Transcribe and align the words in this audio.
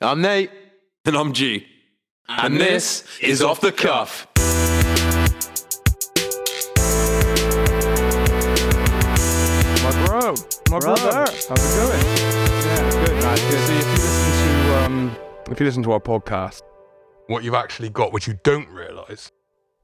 I'm 0.00 0.22
Nate. 0.22 0.52
And 1.06 1.16
I'm 1.16 1.32
G. 1.32 1.66
And 2.28 2.60
this 2.60 3.02
is 3.20 3.42
Off 3.42 3.60
the 3.60 3.72
Cuff. 3.72 4.28
My 9.82 10.06
bro, 10.06 10.34
my 10.70 10.78
Bro. 10.78 10.94
brother. 10.94 11.12
How's 11.12 11.42
it 11.42 11.50
going? 11.50 12.04
Yeah, 12.04 12.90
good, 13.06 13.22
man. 13.24 13.36
Good. 13.50 13.66
See, 13.66 13.76
if 13.76 13.86
you 13.86 13.90
listen 13.90 14.68
to 14.68 14.76
um, 14.76 15.16
if 15.50 15.58
you 15.58 15.66
listen 15.66 15.82
to 15.82 15.90
our 15.90 16.00
podcast, 16.00 16.62
what 17.26 17.42
you've 17.42 17.54
actually 17.54 17.88
got, 17.88 18.12
which 18.12 18.28
you 18.28 18.38
don't 18.44 18.68
realise, 18.68 19.32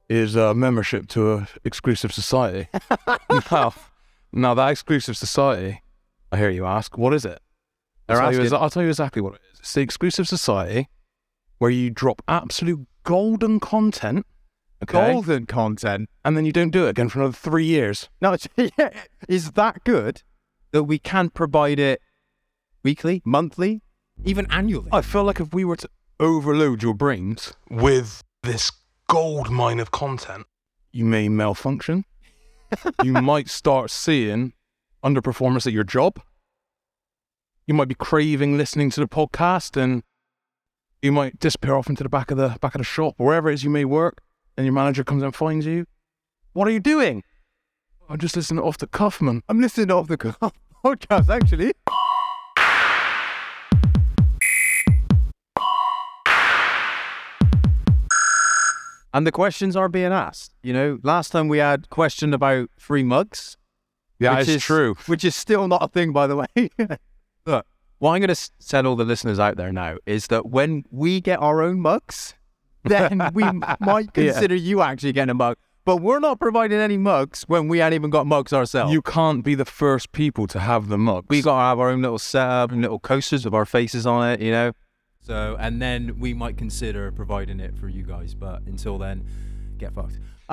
is 0.07 0.37
a 0.37 0.53
membership 0.53 1.09
to 1.09 1.33
an 1.33 1.47
exclusive 1.65 2.13
society. 2.13 2.69
now, 3.51 3.73
now 4.31 4.53
that 4.53 4.69
exclusive 4.69 5.17
society, 5.17 5.81
I 6.31 6.37
hear 6.37 6.51
you 6.51 6.65
ask, 6.65 6.97
what 6.97 7.13
is 7.13 7.25
it? 7.25 7.41
I'll 8.07 8.17
tell, 8.17 8.33
you, 8.33 8.41
asking. 8.43 8.57
I'll 8.57 8.69
tell 8.69 8.83
you 8.83 8.89
exactly 8.89 9.21
what 9.21 9.33
it 9.33 9.41
is. 9.41 9.44
It's 9.65 9.73
the 9.73 9.81
exclusive 9.81 10.27
society 10.27 10.89
where 11.57 11.71
you 11.71 11.89
drop 11.89 12.21
absolute 12.27 12.85
golden 13.03 13.59
content. 13.59 14.27
Okay. 14.83 15.11
Golden 15.13 15.47
content. 15.47 16.07
And 16.23 16.37
then 16.37 16.45
you 16.45 16.51
don't 16.51 16.69
do 16.69 16.85
it 16.85 16.91
again 16.91 17.09
for 17.09 17.17
another 17.17 17.33
three 17.33 17.65
years. 17.65 18.07
No, 18.21 18.37
is 19.27 19.51
that 19.53 19.83
good 19.83 20.21
that 20.69 20.83
we 20.83 20.99
can 20.99 21.31
provide 21.31 21.79
it 21.79 21.99
weekly, 22.83 23.23
monthly, 23.25 23.81
even 24.23 24.45
annually? 24.51 24.89
I 24.91 25.01
feel 25.01 25.23
like 25.23 25.39
if 25.39 25.51
we 25.51 25.65
were 25.65 25.77
to 25.77 25.89
overload 26.19 26.83
your 26.83 26.93
brains 26.93 27.53
with 27.67 28.21
this 28.43 28.71
gold 29.07 29.49
mine 29.49 29.79
of 29.79 29.89
content, 29.89 30.45
you 30.91 31.05
may 31.05 31.27
malfunction. 31.27 32.05
you 33.03 33.13
might 33.13 33.49
start 33.49 33.89
seeing 33.89 34.53
underperformance 35.03 35.65
at 35.65 35.73
your 35.73 35.83
job. 35.83 36.21
You 37.67 37.73
might 37.73 37.87
be 37.87 37.95
craving 37.95 38.57
listening 38.57 38.91
to 38.91 38.99
the 38.99 39.07
podcast 39.07 39.75
and 39.75 40.03
you 41.01 41.11
might 41.11 41.39
disappear 41.39 41.73
off 41.73 41.89
into 41.89 42.03
the 42.03 42.09
back 42.09 42.29
of 42.29 42.37
the 42.37 42.57
back 42.61 42.75
of 42.75 42.79
the 42.79 42.85
shop 42.85 43.15
or 43.17 43.25
wherever 43.25 43.49
it 43.49 43.55
is 43.55 43.63
you 43.63 43.71
may 43.71 43.85
work 43.85 44.21
and 44.55 44.67
your 44.67 44.73
manager 44.73 45.03
comes 45.03 45.23
and 45.23 45.33
finds 45.33 45.65
you. 45.65 45.87
What 46.53 46.67
are 46.67 46.71
you 46.71 46.79
doing? 46.79 47.23
I'm 48.07 48.19
just 48.19 48.35
listening 48.35 48.63
off 48.63 48.77
the 48.77 48.85
cuff, 48.85 49.19
man. 49.19 49.41
I'm 49.49 49.59
listening 49.59 49.89
off 49.89 50.07
the 50.07 50.15
co- 50.15 50.35
podcast 50.85 51.27
actually. 51.27 51.73
And 59.11 59.25
the 59.25 59.31
questions 59.31 59.75
are 59.75 59.89
being 59.89 60.11
asked. 60.11 60.53
You 60.61 60.73
know, 60.73 60.99
last 61.01 61.31
time 61.31 61.47
we 61.47 61.57
had 61.57 61.89
question 61.89 62.31
about 62.31 62.69
free 62.77 63.01
mugs. 63.01 63.57
Yeah, 64.19 64.37
it's 64.39 64.49
is, 64.49 64.63
true. 64.63 64.93
Which 65.07 65.25
is 65.25 65.35
still 65.35 65.67
not 65.67 65.81
a 65.81 65.87
thing, 65.87 66.13
by 66.13 66.27
the 66.27 66.35
way. 66.35 66.69
What 67.99 68.11
I'm 68.11 68.21
going 68.21 68.33
to 68.35 68.51
tell 68.67 68.85
all 68.87 68.95
the 68.95 69.05
listeners 69.05 69.39
out 69.39 69.57
there 69.57 69.71
now 69.71 69.97
is 70.05 70.27
that 70.27 70.47
when 70.47 70.83
we 70.91 71.21
get 71.21 71.39
our 71.41 71.61
own 71.61 71.79
mugs, 71.79 72.33
then 72.83 73.31
we 73.33 73.43
might 73.79 74.09
Yeah. 74.15 74.31
consider 74.31 74.55
you 74.55 74.81
actually 74.81 75.13
getting 75.13 75.29
a 75.31 75.33
mug. 75.35 75.57
But 75.85 75.97
we're 75.97 76.19
not 76.19 76.39
providing 76.39 76.79
any 76.79 76.97
mugs 76.97 77.43
when 77.43 77.67
we 77.67 77.79
ain't 77.79 77.93
even 77.93 78.09
got 78.09 78.25
mugs 78.25 78.51
ourselves. 78.51 78.91
You 78.91 79.01
can't 79.03 79.43
be 79.43 79.53
the 79.53 79.65
first 79.65 80.11
people 80.13 80.47
to 80.47 80.59
have 80.59 80.87
the 80.87 80.97
mugs. 80.97 81.27
we 81.29 81.41
got 81.43 81.57
to 81.57 81.61
have 81.63 81.79
our 81.79 81.89
own 81.91 82.01
little 82.01 82.17
setup 82.17 82.71
and 82.71 82.81
little 82.81 82.97
coasters 82.99 83.45
with 83.45 83.53
our 83.53 83.65
faces 83.65 84.07
on 84.07 84.27
it, 84.31 84.41
you 84.41 84.51
know. 84.51 84.71
So, 85.21 85.55
and 85.59 85.79
then 85.81 86.19
we 86.19 86.33
might 86.33 86.57
consider 86.57 87.11
providing 87.11 87.59
it 87.59 87.77
for 87.77 87.87
you 87.87 88.03
guys. 88.03 88.33
But 88.33 88.63
until 88.63 88.97
then, 88.97 89.25
get 89.77 89.93
fucked. 89.93 90.17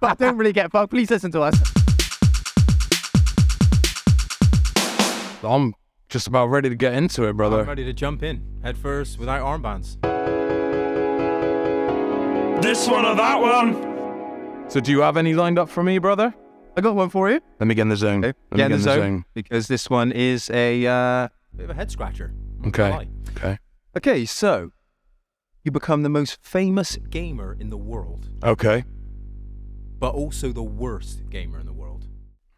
but 0.00 0.18
don't 0.18 0.36
really 0.36 0.52
get 0.52 0.70
fucked. 0.70 0.90
Please 0.90 1.10
listen 1.10 1.30
to 1.32 1.42
us. 1.42 1.58
I'm 5.42 5.74
just 6.08 6.26
about 6.26 6.46
ready 6.46 6.68
to 6.68 6.74
get 6.74 6.94
into 6.94 7.24
it, 7.24 7.34
brother. 7.34 7.60
I'm 7.60 7.68
ready 7.68 7.84
to 7.84 7.92
jump 7.92 8.22
in 8.22 8.42
head 8.62 8.76
first 8.76 9.18
without 9.18 9.40
armbands. 9.42 10.00
This 12.62 12.86
one 12.88 13.06
or 13.06 13.14
that 13.14 13.40
one. 13.40 14.68
So, 14.70 14.80
do 14.80 14.90
you 14.90 15.00
have 15.00 15.16
any 15.16 15.34
lined 15.34 15.58
up 15.58 15.68
for 15.68 15.82
me, 15.82 15.98
brother? 15.98 16.34
I 16.76 16.80
got 16.82 16.94
one 16.94 17.08
for 17.10 17.30
you. 17.30 17.40
Let 17.58 17.66
me 17.66 17.74
get 17.74 17.82
in 17.82 17.88
the 17.88 17.96
zone. 17.96 18.24
Okay. 18.24 18.36
Let 18.50 18.52
me 18.52 18.56
Get 18.58 18.66
in 18.66 18.72
the 18.72 18.78
zone, 18.78 19.24
because 19.34 19.66
this 19.66 19.88
one 19.90 20.12
is 20.12 20.50
a 20.50 20.86
uh, 20.86 21.28
bit 21.56 21.64
of 21.64 21.70
a 21.70 21.74
head 21.74 21.90
scratcher. 21.90 22.32
Okay. 22.66 23.08
Okay. 23.36 23.58
Okay, 23.96 24.24
so 24.24 24.70
you 25.64 25.72
become 25.72 26.02
the 26.02 26.08
most 26.08 26.38
famous 26.42 26.96
gamer 27.08 27.56
in 27.58 27.70
the 27.70 27.76
world, 27.76 28.28
Okay. 28.44 28.84
but 29.98 30.14
also 30.14 30.52
the 30.52 30.62
worst 30.62 31.28
gamer 31.30 31.58
in 31.58 31.66
the 31.66 31.72
world. 31.72 32.06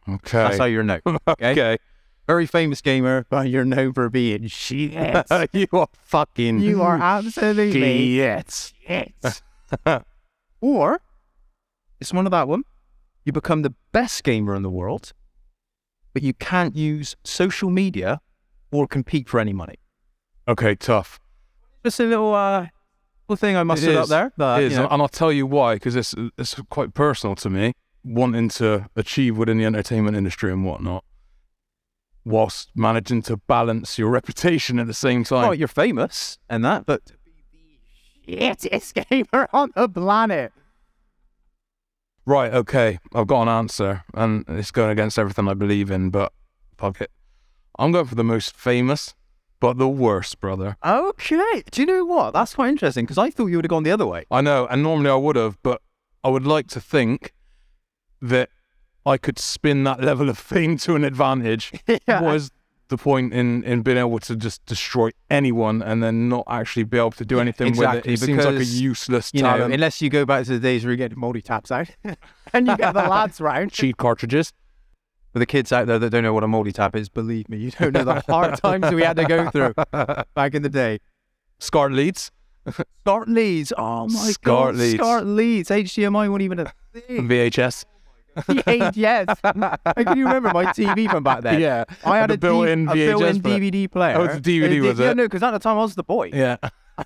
Okay. 0.08 0.38
That's 0.38 0.58
how 0.58 0.64
you're 0.66 0.82
known. 0.82 1.00
Okay. 1.28 1.52
okay. 1.52 1.78
Very 2.26 2.46
famous 2.46 2.80
gamer, 2.80 3.26
but 3.28 3.48
you're 3.48 3.64
known 3.64 3.92
for 3.92 4.08
being 4.08 4.46
shit. 4.46 4.92
you 5.52 5.66
are 5.72 5.88
fucking. 6.04 6.60
you 6.60 6.82
are 6.82 6.96
absolutely 6.96 8.16
shit. 8.16 8.72
shit. 8.86 10.04
or 10.60 11.00
it's 12.00 12.12
one 12.12 12.26
of 12.26 12.30
that 12.30 12.48
one. 12.48 12.64
You 13.24 13.32
become 13.32 13.62
the 13.62 13.74
best 13.92 14.24
gamer 14.24 14.54
in 14.54 14.62
the 14.62 14.70
world, 14.70 15.12
but 16.12 16.22
you 16.22 16.32
can't 16.32 16.76
use 16.76 17.16
social 17.24 17.70
media 17.70 18.20
or 18.70 18.86
compete 18.86 19.28
for 19.28 19.38
any 19.38 19.52
money. 19.52 19.76
Okay, 20.48 20.74
tough. 20.74 21.20
Just 21.84 22.00
a 22.00 22.04
little 22.04 22.34
uh 22.34 22.66
little 23.28 23.36
thing 23.36 23.56
I 23.56 23.62
mustered 23.62 23.96
up 23.96 24.04
is. 24.04 24.08
there. 24.08 24.32
But, 24.36 24.62
It 24.62 24.72
is, 24.72 24.78
know, 24.78 24.88
and 24.88 25.00
I'll 25.02 25.08
tell 25.08 25.32
you 25.32 25.46
why, 25.46 25.74
because 25.74 25.96
it's 25.96 26.14
it's 26.38 26.54
quite 26.70 26.94
personal 26.94 27.34
to 27.36 27.50
me. 27.50 27.72
Wanting 28.04 28.48
to 28.50 28.88
achieve 28.96 29.38
within 29.38 29.58
the 29.58 29.64
entertainment 29.64 30.16
industry 30.16 30.52
and 30.52 30.64
whatnot, 30.64 31.04
whilst 32.24 32.70
managing 32.74 33.22
to 33.22 33.36
balance 33.36 33.98
your 33.98 34.10
reputation 34.10 34.78
at 34.78 34.86
the 34.86 34.94
same 34.94 35.24
time. 35.24 35.42
well, 35.42 35.54
you're 35.54 35.68
famous 35.68 36.38
and 36.48 36.64
that, 36.64 36.86
but 36.86 37.06
to 37.06 37.14
be 37.24 37.78
the 38.26 38.46
shittest 38.46 39.08
gamer 39.10 39.48
on 39.52 39.70
the 39.74 39.88
planet. 39.88 40.52
Right, 42.24 42.52
okay. 42.52 43.00
I've 43.14 43.26
got 43.26 43.42
an 43.42 43.48
answer, 43.48 44.04
and 44.14 44.44
it's 44.48 44.70
going 44.70 44.90
against 44.90 45.18
everything 45.18 45.48
I 45.48 45.54
believe 45.54 45.90
in, 45.90 46.10
but 46.10 46.32
fuck 46.78 47.00
it. 47.00 47.10
I'm 47.78 47.90
going 47.90 48.06
for 48.06 48.14
the 48.14 48.22
most 48.22 48.56
famous, 48.56 49.14
but 49.58 49.78
the 49.78 49.88
worst, 49.88 50.38
brother. 50.40 50.76
Okay. 50.84 51.62
Do 51.70 51.80
you 51.80 51.86
know 51.86 52.04
what? 52.04 52.32
That's 52.32 52.54
quite 52.54 52.68
interesting 52.68 53.04
because 53.04 53.18
I 53.18 53.30
thought 53.30 53.46
you 53.46 53.56
would 53.56 53.64
have 53.64 53.70
gone 53.70 53.82
the 53.82 53.90
other 53.90 54.06
way. 54.06 54.24
I 54.30 54.40
know, 54.40 54.66
and 54.66 54.84
normally 54.84 55.10
I 55.10 55.16
would 55.16 55.34
have, 55.34 55.60
but 55.62 55.82
I 56.22 56.28
would 56.28 56.46
like 56.46 56.68
to 56.68 56.80
think 56.80 57.34
that 58.20 58.50
I 59.04 59.16
could 59.16 59.38
spin 59.38 59.84
that 59.84 60.00
level 60.04 60.28
of 60.28 60.38
fame 60.38 60.76
to 60.78 60.94
an 60.94 61.04
advantage. 61.04 61.72
Was 62.08 62.50
the 62.88 62.98
point 62.98 63.32
in, 63.32 63.64
in 63.64 63.82
being 63.82 63.96
able 63.96 64.18
to 64.18 64.36
just 64.36 64.64
destroy 64.66 65.10
anyone 65.30 65.80
and 65.82 66.02
then 66.02 66.28
not 66.28 66.44
actually 66.46 66.84
be 66.84 66.98
able 66.98 67.10
to 67.12 67.24
do 67.24 67.40
anything 67.40 67.68
exactly, 67.68 67.96
with 67.98 68.06
it? 68.06 68.12
It 68.12 68.26
seems 68.26 68.44
like 68.44 68.56
a 68.56 68.64
useless 68.64 69.30
You 69.32 69.42
know, 69.42 69.56
talent. 69.56 69.74
unless 69.74 70.02
you 70.02 70.10
go 70.10 70.24
back 70.26 70.44
to 70.44 70.52
the 70.52 70.58
days 70.60 70.84
where 70.84 70.92
you 70.92 70.98
get 70.98 71.16
multi 71.16 71.40
taps 71.40 71.70
out 71.72 71.88
and 72.52 72.66
you 72.66 72.76
get 72.76 72.92
the 72.92 73.02
lads 73.02 73.40
round. 73.40 73.72
Cheat 73.72 73.96
cartridges. 73.96 74.52
For 75.32 75.38
the 75.38 75.46
kids 75.46 75.72
out 75.72 75.86
there 75.86 75.98
that 75.98 76.10
don't 76.10 76.22
know 76.24 76.34
what 76.34 76.44
a 76.44 76.48
multi 76.48 76.72
tap 76.72 76.94
is, 76.94 77.08
believe 77.08 77.48
me, 77.48 77.56
you 77.56 77.70
don't 77.70 77.94
know 77.94 78.04
the 78.04 78.20
hard 78.28 78.58
times 78.58 78.92
we 78.94 79.02
had 79.02 79.16
to 79.16 79.24
go 79.24 79.48
through 79.48 79.72
back 80.34 80.54
in 80.54 80.60
the 80.62 80.68
day. 80.68 81.00
SCART 81.58 81.92
leads. 81.92 82.30
Start 83.00 83.28
leads. 83.28 83.72
Oh 83.78 84.06
my 84.08 84.30
SCART 84.32 84.74
god. 84.74 84.74
leads. 84.76 84.94
Start 84.94 85.24
leads. 85.24 85.70
HDMI 85.70 86.28
wasn't 86.28 86.42
even 86.42 86.58
a 86.60 86.72
thing. 86.92 87.26
VHS. 87.28 87.86
yes. 88.94 89.26
Can 89.42 90.16
you 90.16 90.24
remember 90.24 90.50
my 90.52 90.66
TV 90.66 91.10
from 91.10 91.22
back 91.22 91.42
then? 91.42 91.60
Yeah. 91.60 91.84
I 92.04 92.18
had 92.18 92.30
a, 92.30 92.36
D- 92.36 92.40
built-in 92.40 92.88
a 92.88 92.92
VHS 92.92 93.42
built-in. 93.42 93.42
DVD 93.42 93.90
player. 93.90 94.16
Oh, 94.18 94.24
it's 94.24 94.36
a 94.36 94.40
DVD, 94.40 94.80
was 94.80 94.98
yeah, 94.98 95.10
it? 95.10 95.16
no, 95.16 95.24
because 95.24 95.42
at 95.42 95.50
the 95.52 95.58
time 95.58 95.76
I 95.76 95.82
was 95.82 95.94
the 95.94 96.04
boy. 96.04 96.30
Yeah. 96.32 96.56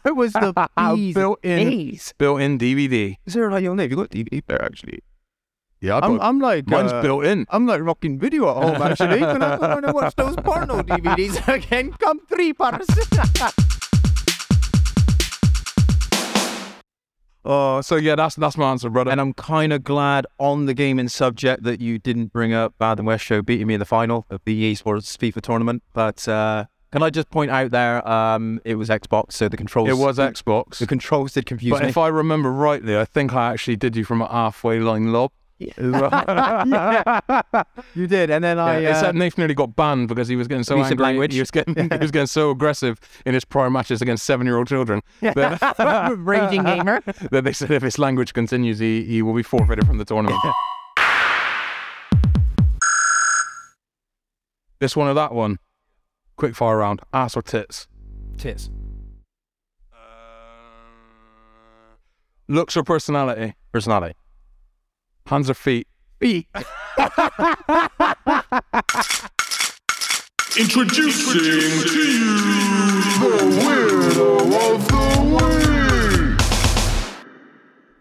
I 0.04 0.10
was 0.10 0.32
the 0.32 0.52
bees. 0.94 1.14
Built-in. 1.14 1.68
bees. 1.68 2.14
Built-in 2.18 2.58
DVD. 2.58 3.16
Is 3.24 3.34
there 3.34 3.50
like 3.50 3.62
your 3.62 3.74
name? 3.74 3.90
You 3.90 3.96
got 3.96 4.06
a 4.06 4.08
DVD 4.08 4.46
player 4.46 4.62
actually? 4.62 5.00
Yeah, 5.80 6.00
I'm, 6.02 6.18
I'm 6.20 6.40
like 6.40 6.66
mine's 6.68 6.90
uh, 6.90 7.02
built 7.02 7.26
in. 7.26 7.46
I'm 7.50 7.66
like 7.66 7.82
rocking 7.82 8.18
video 8.18 8.48
at 8.48 8.56
home 8.56 8.82
actually. 8.82 9.18
Can 9.18 9.42
I 9.42 9.58
want 9.58 9.86
to 9.86 9.92
watch 9.92 10.16
those 10.16 10.34
porno 10.36 10.82
DVDs 10.82 11.46
again? 11.54 11.92
Come 11.92 12.20
three 12.26 12.54
parts. 12.54 12.86
Oh, 17.48 17.80
so 17.80 17.94
yeah, 17.94 18.16
that's 18.16 18.34
that's 18.34 18.56
my 18.56 18.70
answer, 18.70 18.90
brother. 18.90 19.10
and 19.12 19.20
I'm 19.20 19.32
kind 19.32 19.72
of 19.72 19.84
glad 19.84 20.26
on 20.38 20.66
the 20.66 20.74
gaming 20.74 21.08
subject 21.08 21.62
that 21.62 21.80
you 21.80 21.96
didn't 21.98 22.32
bring 22.32 22.52
up 22.52 22.74
Bath 22.78 22.98
and 22.98 23.06
West 23.06 23.24
Show 23.24 23.40
beating 23.40 23.68
me 23.68 23.74
in 23.74 23.80
the 23.80 23.86
final 23.86 24.26
of 24.30 24.40
the 24.44 24.52
EA 24.52 24.74
Sports 24.74 25.16
FIFA 25.16 25.42
tournament. 25.42 25.82
But 25.92 26.26
uh, 26.26 26.64
can 26.90 27.04
I 27.04 27.10
just 27.10 27.30
point 27.30 27.52
out 27.52 27.70
there, 27.70 28.06
um, 28.08 28.60
it 28.64 28.74
was 28.74 28.88
Xbox, 28.88 29.34
so 29.34 29.48
the 29.48 29.56
controls. 29.56 29.88
it 29.88 29.96
was 29.96 30.18
Xbox. 30.18 30.78
The 30.78 30.86
controls 30.88 31.32
did 31.34 31.46
confuse 31.46 31.70
But 31.70 31.82
me. 31.82 31.88
if 31.88 31.96
I 31.96 32.08
remember 32.08 32.50
rightly, 32.50 32.98
I 32.98 33.04
think 33.04 33.32
I 33.32 33.52
actually 33.52 33.76
did 33.76 33.94
you 33.94 34.04
from 34.04 34.22
a 34.22 34.28
halfway 34.28 34.80
line 34.80 35.12
lob. 35.12 35.30
As 35.60 35.90
well. 35.92 36.10
yeah, 36.66 37.62
you 37.94 38.06
did, 38.06 38.30
and 38.30 38.44
then 38.44 38.58
I. 38.58 38.78
Yeah, 38.80 38.88
Uh, 38.88 38.92
except 38.92 39.14
Nathan 39.16 39.40
nearly 39.42 39.54
got 39.54 39.74
banned 39.74 40.08
because 40.08 40.28
he 40.28 40.36
was 40.36 40.46
getting 40.48 40.64
so 40.64 40.80
angry. 40.82 40.96
language. 41.02 41.32
He 41.34 41.40
was 41.40 41.50
getting 41.50 41.74
he 41.90 41.98
was 41.98 42.10
getting 42.10 42.26
so 42.26 42.50
aggressive 42.50 43.00
in 43.24 43.34
his 43.34 43.44
prior 43.44 43.70
matches 43.70 44.02
against 44.02 44.24
seven-year-old 44.24 44.68
children 44.68 45.00
that, 45.20 46.14
raging 46.18 46.62
gamer. 46.64 47.00
that 47.30 47.44
they 47.44 47.52
said 47.52 47.70
if 47.70 47.82
his 47.82 47.98
language 47.98 48.32
continues, 48.34 48.78
he, 48.78 49.02
he 49.04 49.22
will 49.22 49.34
be 49.34 49.42
forfeited 49.42 49.86
from 49.86 49.98
the 49.98 50.04
tournament. 50.04 50.38
this 54.80 54.94
one 54.96 55.08
or 55.08 55.14
that 55.14 55.32
one? 55.32 55.58
Quick 56.36 56.54
fire 56.54 56.76
round. 56.78 57.00
Ass 57.12 57.34
or 57.36 57.42
tits? 57.42 57.88
Tits. 58.36 58.68
Looks 62.48 62.76
or 62.76 62.84
personality? 62.84 63.54
Personality. 63.72 64.14
Hands 65.26 65.50
or 65.50 65.54
feet? 65.54 65.88
Feet. 66.20 66.46
Introducing 70.58 71.32
to 71.32 71.44
you 71.44 72.36
the 73.20 73.30
weirdo 73.60 74.38
of 74.74 74.88
the 74.88 75.02
week. 75.34 76.40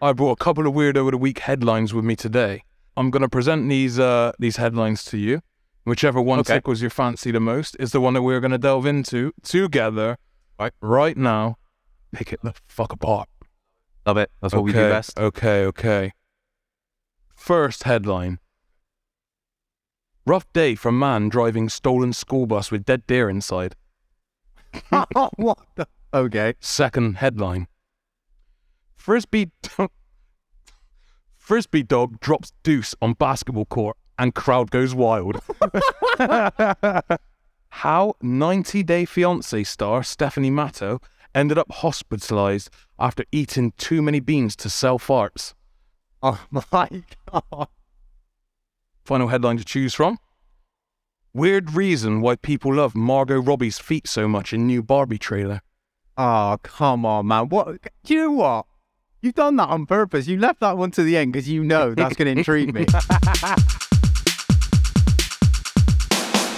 I 0.02 0.14
brought 0.14 0.32
a 0.32 0.36
couple 0.44 0.66
of 0.68 0.74
weirdo 0.74 1.06
of 1.08 1.12
the 1.12 1.18
week 1.18 1.40
headlines 1.40 1.94
with 1.94 2.06
me 2.06 2.16
today. 2.16 2.64
I'm 2.96 3.10
going 3.12 3.24
to 3.24 3.30
present 3.30 3.68
these 3.68 4.00
uh, 4.00 4.32
these 4.40 4.56
headlines 4.58 5.04
to 5.06 5.18
you. 5.18 5.42
Whichever 5.84 6.22
one 6.22 6.40
Okay. 6.40 6.54
tickles 6.56 6.82
your 6.82 6.90
fancy 6.90 7.32
the 7.32 7.40
most 7.40 7.76
is 7.80 7.92
the 7.92 8.00
one 8.02 8.14
that 8.14 8.22
we're 8.22 8.40
going 8.40 8.52
to 8.52 8.58
delve 8.58 8.86
into 8.86 9.34
together 9.44 10.18
right, 10.60 10.74
right 10.82 11.18
now. 11.18 11.58
Pick 12.14 12.32
it 12.34 12.40
the 12.42 12.54
fuck 12.68 12.94
apart. 12.94 13.28
Love 14.06 14.18
it. 14.18 14.32
That's 14.42 14.54
what 14.54 14.64
we 14.64 14.72
do 14.72 14.78
best. 14.90 15.20
Okay, 15.20 15.66
okay. 15.66 16.14
First 17.46 17.84
headline. 17.84 18.40
Rough 20.26 20.52
day 20.52 20.74
for 20.74 20.92
man 20.92 21.30
driving 21.30 21.70
stolen 21.70 22.12
school 22.12 22.48
bus 22.48 22.72
with 22.72 22.86
dead 22.86 23.06
deer 23.06 23.30
inside. 23.30 23.76
what 25.36 25.60
the? 25.76 25.88
Okay. 26.12 26.56
Second 26.60 27.18
headline. 27.18 27.68
Frisbee 28.96 29.52
Frisbee 31.38 31.84
dog 31.84 32.20
drops 32.20 32.52
deuce 32.64 32.96
on 33.00 33.14
basketball 33.14 33.66
court 33.66 33.96
and 34.18 34.34
crowd 34.34 34.72
goes 34.72 34.96
wild. 34.96 35.40
How 37.70 38.16
90 38.24 38.82
Day 38.82 39.06
Fiancé 39.06 39.68
star 39.68 40.02
Stephanie 40.02 40.50
Matto 40.50 41.00
ended 41.36 41.60
up 41.60 41.72
hospitalized 41.72 42.72
after 42.98 43.24
eating 43.32 43.72
too 43.78 44.02
many 44.02 44.20
beans 44.20 44.56
to 44.56 44.68
sell 44.68 44.98
farts. 44.98 45.54
Oh 46.28 46.44
my 46.50 46.90
god. 47.32 47.68
Final 49.04 49.28
headline 49.28 49.58
to 49.58 49.64
choose 49.64 49.94
from. 49.94 50.18
Weird 51.36 51.74
reason 51.74 52.20
why 52.22 52.36
people 52.36 52.74
love 52.74 52.96
Margot 52.96 53.40
Robbie's 53.40 53.78
feet 53.78 54.08
so 54.08 54.28
much 54.28 54.52
in 54.52 54.66
new 54.66 54.82
Barbie 54.82 55.20
trailer. 55.20 55.62
Oh 56.18 56.58
come 56.64 57.06
on, 57.06 57.28
man. 57.28 57.50
What? 57.50 57.80
Do 58.04 58.14
you 58.16 58.22
know 58.22 58.32
what? 58.32 58.66
You've 59.22 59.36
done 59.36 59.56
that 59.58 59.70
on 59.70 59.86
purpose. 59.86 60.26
You 60.26 60.40
left 60.40 60.62
that 60.62 60.80
one 60.80 60.90
to 60.92 61.04
the 61.04 61.16
end 61.16 61.34
because 61.34 61.48
you 61.48 61.64
know 61.64 61.94
that's 61.94 62.16
going 62.16 62.34
to 62.34 62.40
intrigue 62.40 62.74
me. 62.74 62.88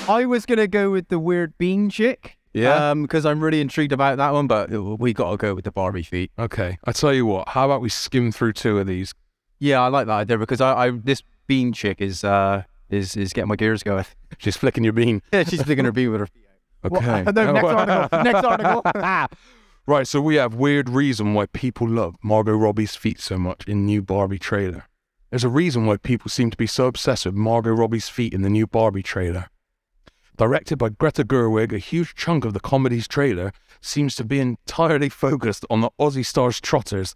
I 0.09 0.25
was 0.25 0.45
going 0.45 0.59
to 0.59 0.67
go 0.69 0.91
with 0.91 1.09
the 1.09 1.19
weird 1.19 1.57
bean 1.57 1.89
chick. 1.89 2.37
Yeah? 2.53 2.91
Um, 2.91 3.01
because 3.01 3.25
I'm 3.25 3.43
really 3.43 3.59
intrigued 3.59 3.91
about 3.91 4.17
that 4.17 4.31
one, 4.31 4.47
but 4.47 4.69
we 4.69 5.13
got 5.13 5.31
to 5.31 5.37
go 5.37 5.55
with 5.55 5.65
the 5.65 5.71
Barbie 5.71 6.03
feet. 6.03 6.31
Okay, 6.39 6.77
I 6.85 6.91
tell 6.93 7.13
you 7.13 7.25
what. 7.25 7.49
How 7.49 7.65
about 7.65 7.81
we 7.81 7.89
skim 7.89 8.31
through 8.31 8.53
two 8.53 8.79
of 8.79 8.87
these? 8.87 9.13
Yeah, 9.59 9.81
I 9.81 9.87
like 9.87 10.07
that 10.07 10.13
idea 10.13 10.37
because 10.37 10.61
I, 10.61 10.87
I 10.87 10.89
this 10.91 11.23
bean 11.47 11.73
chick 11.73 12.01
is 12.01 12.23
uh 12.23 12.63
is 12.89 13.15
is 13.15 13.33
getting 13.33 13.49
my 13.49 13.55
gears 13.55 13.83
going. 13.83 14.05
She's 14.37 14.57
flicking 14.57 14.83
your 14.83 14.93
bean. 14.93 15.21
Yeah, 15.33 15.43
she's 15.43 15.61
flicking 15.63 15.85
her 15.85 15.91
bean 15.91 16.11
with 16.11 16.21
her. 16.21 16.27
Feet. 16.27 16.43
Okay. 16.85 17.23
What? 17.23 17.35
No, 17.35 17.51
next 17.51 17.65
article. 17.65 18.23
Next 18.23 18.43
article. 18.45 19.37
Right, 19.87 20.05
so 20.05 20.21
we 20.21 20.35
have 20.35 20.53
weird 20.53 20.89
reason 20.89 21.33
why 21.33 21.47
people 21.47 21.87
love 21.87 22.15
Margot 22.21 22.55
Robbie's 22.55 22.95
feet 22.95 23.19
so 23.19 23.37
much 23.37 23.67
in 23.67 23.85
new 23.85 24.01
Barbie 24.01 24.37
trailer. 24.37 24.85
There's 25.29 25.43
a 25.43 25.49
reason 25.49 25.85
why 25.85 25.97
people 25.97 26.29
seem 26.29 26.51
to 26.51 26.57
be 26.57 26.67
so 26.67 26.85
obsessed 26.87 27.25
with 27.25 27.35
Margot 27.35 27.71
Robbie's 27.71 28.09
feet 28.09 28.33
in 28.33 28.41
the 28.41 28.49
new 28.49 28.67
Barbie 28.67 29.01
trailer. 29.01 29.47
Directed 30.37 30.77
by 30.77 30.89
Greta 30.89 31.23
Gerwig, 31.23 31.73
a 31.73 31.79
huge 31.79 32.15
chunk 32.15 32.45
of 32.45 32.53
the 32.53 32.59
comedy's 32.59 33.07
trailer 33.07 33.51
seems 33.81 34.15
to 34.17 34.23
be 34.23 34.39
entirely 34.39 35.09
focused 35.09 35.65
on 35.69 35.81
the 35.81 35.89
Aussie 35.99 36.25
Stars 36.25 36.61
trotters, 36.61 37.15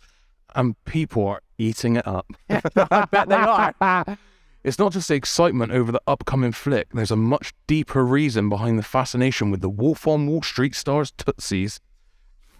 and 0.56 0.82
people 0.86 1.28
are 1.28 1.42
eating 1.62 1.96
it 1.96 2.08
up. 2.08 2.26
I 2.50 3.08
bet 3.12 3.30
they 3.30 3.36
are. 3.36 4.18
It's 4.64 4.78
not 4.78 4.92
just 4.92 5.08
the 5.08 5.16
excitement 5.16 5.72
over 5.72 5.92
the 5.92 6.02
upcoming 6.06 6.52
flick, 6.52 6.90
there's 6.94 7.12
a 7.12 7.16
much 7.16 7.54
deeper 7.66 8.06
reason 8.06 8.48
behind 8.50 8.78
the 8.78 8.84
fascination 8.84 9.50
with 9.50 9.62
the 9.62 9.70
Wolf 9.70 10.08
on 10.08 10.28
Wall 10.28 10.44
Street 10.44 10.76
stars 10.76 11.12
Tootsies. 11.12 11.80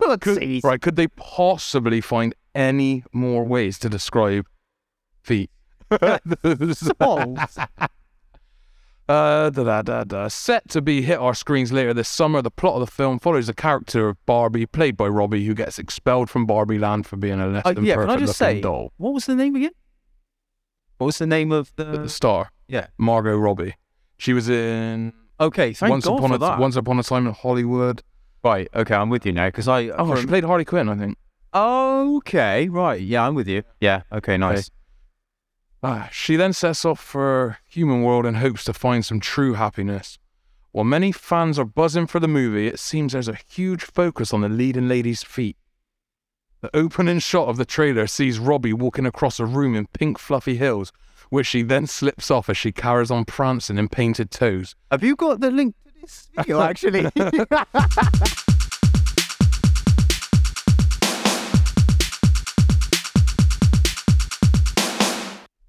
Could, 0.00 0.64
right, 0.64 0.82
could 0.82 0.96
they 0.96 1.06
possibly 1.06 2.00
find 2.00 2.34
any 2.56 3.04
more 3.12 3.44
ways 3.44 3.78
to 3.78 3.88
describe 3.88 4.46
feet? 5.22 5.48
Balls. 6.98 7.38
Uh, 9.08 9.50
da, 9.50 9.62
da, 9.62 9.82
da, 9.82 10.04
da. 10.04 10.28
Set 10.28 10.68
to 10.70 10.82
be 10.82 11.02
hit 11.02 11.18
our 11.18 11.34
screens 11.34 11.72
later 11.72 11.94
this 11.94 12.08
summer, 12.08 12.42
the 12.42 12.50
plot 12.50 12.74
of 12.74 12.80
the 12.80 12.90
film 12.90 13.18
follows 13.20 13.46
the 13.46 13.54
character 13.54 14.08
of 14.08 14.26
Barbie, 14.26 14.66
played 14.66 14.96
by 14.96 15.06
Robbie, 15.06 15.44
who 15.46 15.54
gets 15.54 15.78
expelled 15.78 16.28
from 16.28 16.44
Barbie 16.44 16.78
Land 16.78 17.06
for 17.06 17.16
being 17.16 17.40
a 17.40 17.46
less 17.46 17.64
Uh, 17.64 17.72
than 17.72 17.84
yeah, 17.84 17.94
can 17.94 18.02
I 18.02 18.06
perfect 18.06 18.26
just 18.26 18.40
looking 18.40 18.56
say, 18.56 18.60
doll. 18.62 18.92
what 18.96 19.14
was 19.14 19.26
the 19.26 19.36
name 19.36 19.54
again? 19.54 19.70
What 20.98 21.06
was 21.06 21.18
the 21.18 21.26
name 21.26 21.52
of 21.52 21.72
the? 21.76 21.84
The 21.84 22.08
star, 22.08 22.50
yeah. 22.68 22.88
Margot 22.98 23.36
Robbie. 23.36 23.74
She 24.18 24.32
was 24.32 24.48
in 24.48 25.12
Okay, 25.38 25.72
thank 25.74 25.90
Once 25.90 26.06
God 26.06 26.18
Upon 26.18 26.30
for 26.30 26.36
a 26.36 26.38
that. 26.38 26.58
Once 26.58 26.76
Upon 26.76 26.98
a 26.98 27.02
Time 27.02 27.26
in 27.26 27.34
Hollywood. 27.34 28.02
Right. 28.42 28.68
Okay, 28.74 28.94
I'm 28.94 29.10
with 29.10 29.26
you 29.26 29.32
now 29.32 29.48
because 29.48 29.68
I. 29.68 29.88
Oh, 29.88 30.14
she 30.16 30.26
played 30.26 30.44
Harley 30.44 30.64
Quinn, 30.64 30.88
I 30.88 30.96
think. 30.96 31.18
Okay. 31.54 32.68
Right. 32.68 33.00
Yeah, 33.00 33.26
I'm 33.26 33.34
with 33.34 33.48
you. 33.48 33.62
Yeah. 33.80 34.02
Okay. 34.12 34.36
Nice. 34.36 34.70
Ah, 35.88 36.08
she 36.10 36.34
then 36.34 36.52
sets 36.52 36.84
off 36.84 36.98
for 36.98 37.58
human 37.64 38.02
world 38.02 38.26
in 38.26 38.34
hopes 38.34 38.64
to 38.64 38.72
find 38.72 39.06
some 39.06 39.20
true 39.20 39.52
happiness. 39.52 40.18
While 40.72 40.84
many 40.84 41.12
fans 41.12 41.60
are 41.60 41.64
buzzing 41.64 42.08
for 42.08 42.18
the 42.18 42.26
movie, 42.26 42.66
it 42.66 42.80
seems 42.80 43.12
there's 43.12 43.28
a 43.28 43.38
huge 43.48 43.84
focus 43.84 44.34
on 44.34 44.40
the 44.40 44.48
leading 44.48 44.88
lady's 44.88 45.22
feet. 45.22 45.56
The 46.60 46.76
opening 46.76 47.20
shot 47.20 47.46
of 47.46 47.56
the 47.56 47.64
trailer 47.64 48.08
sees 48.08 48.40
Robbie 48.40 48.72
walking 48.72 49.06
across 49.06 49.38
a 49.38 49.46
room 49.46 49.76
in 49.76 49.86
pink 49.86 50.18
fluffy 50.18 50.56
heels, 50.56 50.90
which 51.30 51.46
she 51.46 51.62
then 51.62 51.86
slips 51.86 52.32
off 52.32 52.50
as 52.50 52.56
she 52.56 52.72
carries 52.72 53.12
on 53.12 53.24
prancing 53.24 53.78
in 53.78 53.88
painted 53.88 54.32
toes. 54.32 54.74
Have 54.90 55.04
you 55.04 55.14
got 55.14 55.38
the 55.38 55.52
link 55.52 55.76
to 55.84 56.00
this 56.00 56.28
video? 56.34 56.60
Actually. 56.62 57.08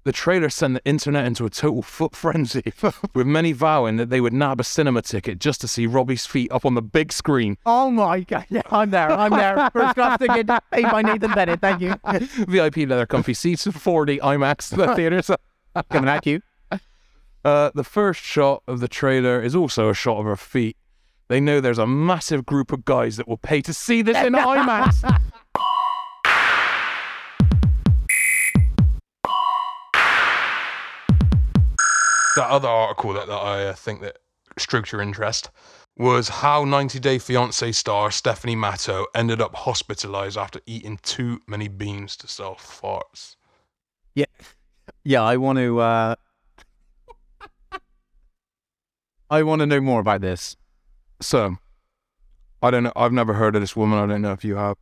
The 0.08 0.12
trailer 0.12 0.48
sent 0.48 0.72
the 0.72 0.82
internet 0.86 1.26
into 1.26 1.44
a 1.44 1.50
total 1.50 1.82
foot 1.82 2.16
frenzy, 2.16 2.72
with 3.14 3.26
many 3.26 3.52
vowing 3.52 3.98
that 3.98 4.08
they 4.08 4.22
would 4.22 4.32
nab 4.32 4.58
a 4.58 4.64
cinema 4.64 5.02
ticket 5.02 5.38
just 5.38 5.60
to 5.60 5.68
see 5.68 5.86
Robbie's 5.86 6.24
feet 6.24 6.50
up 6.50 6.64
on 6.64 6.72
the 6.72 6.80
big 6.80 7.12
screen. 7.12 7.58
oh 7.66 7.90
my 7.90 8.20
God. 8.20 8.46
Yeah, 8.48 8.62
I'm 8.70 8.88
there. 8.88 9.12
I'm 9.12 9.30
there. 9.32 9.68
First 9.70 9.96
class 9.96 10.18
ticket 10.18 10.48
paid 10.70 10.84
by 10.84 11.02
Nathan 11.02 11.32
Bennett. 11.32 11.60
Thank 11.60 11.82
you. 11.82 11.94
VIP 12.46 12.88
leather 12.88 13.04
comfy 13.04 13.34
seats, 13.34 13.66
4D 13.66 14.20
IMAX 14.20 14.74
the 14.74 14.94
theaters. 14.94 15.30
Coming 15.90 16.08
at 16.08 16.24
you. 16.24 16.40
Uh, 17.44 17.70
the 17.74 17.84
first 17.84 18.22
shot 18.22 18.62
of 18.66 18.80
the 18.80 18.88
trailer 18.88 19.42
is 19.42 19.54
also 19.54 19.90
a 19.90 19.94
shot 19.94 20.20
of 20.20 20.24
her 20.24 20.36
feet. 20.36 20.78
They 21.28 21.38
know 21.38 21.60
there's 21.60 21.76
a 21.76 21.86
massive 21.86 22.46
group 22.46 22.72
of 22.72 22.86
guys 22.86 23.18
that 23.18 23.28
will 23.28 23.36
pay 23.36 23.60
to 23.60 23.74
see 23.74 24.00
this 24.00 24.16
in 24.16 24.32
IMAX. 24.32 25.20
That 32.38 32.50
other 32.50 32.68
article 32.68 33.12
that, 33.14 33.26
that 33.26 33.32
I 33.32 33.66
uh, 33.66 33.72
think 33.74 34.00
that 34.00 34.18
stroked 34.56 34.92
your 34.92 35.02
interest 35.02 35.50
was 35.96 36.28
how 36.28 36.64
90 36.64 37.00
Day 37.00 37.18
Fiancé 37.18 37.74
star 37.74 38.10
Stephanie 38.12 38.54
Matto 38.54 39.06
ended 39.14 39.40
up 39.40 39.54
hospitalized 39.54 40.38
after 40.38 40.60
eating 40.64 40.98
too 41.02 41.40
many 41.48 41.66
beans 41.66 42.16
to 42.18 42.28
sell 42.28 42.54
farts. 42.54 43.34
Yeah. 44.14 44.26
Yeah. 45.04 45.22
I 45.22 45.36
want 45.36 45.58
to. 45.58 45.80
uh 45.80 46.14
I 49.30 49.42
want 49.42 49.60
to 49.60 49.66
know 49.66 49.80
more 49.80 50.00
about 50.00 50.22
this. 50.22 50.56
So, 51.20 51.56
I 52.62 52.70
don't 52.70 52.84
know. 52.84 52.92
I've 52.96 53.12
never 53.12 53.34
heard 53.34 53.56
of 53.56 53.60
this 53.60 53.76
woman. 53.76 53.98
I 53.98 54.06
don't 54.06 54.22
know 54.22 54.32
if 54.32 54.44
you 54.44 54.56
have. 54.56 54.76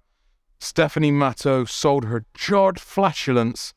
Stephanie 0.61 1.11
Matto 1.11 1.65
sold 1.65 2.05
her 2.05 2.27
jarred 2.35 2.79
flatulence 2.79 3.75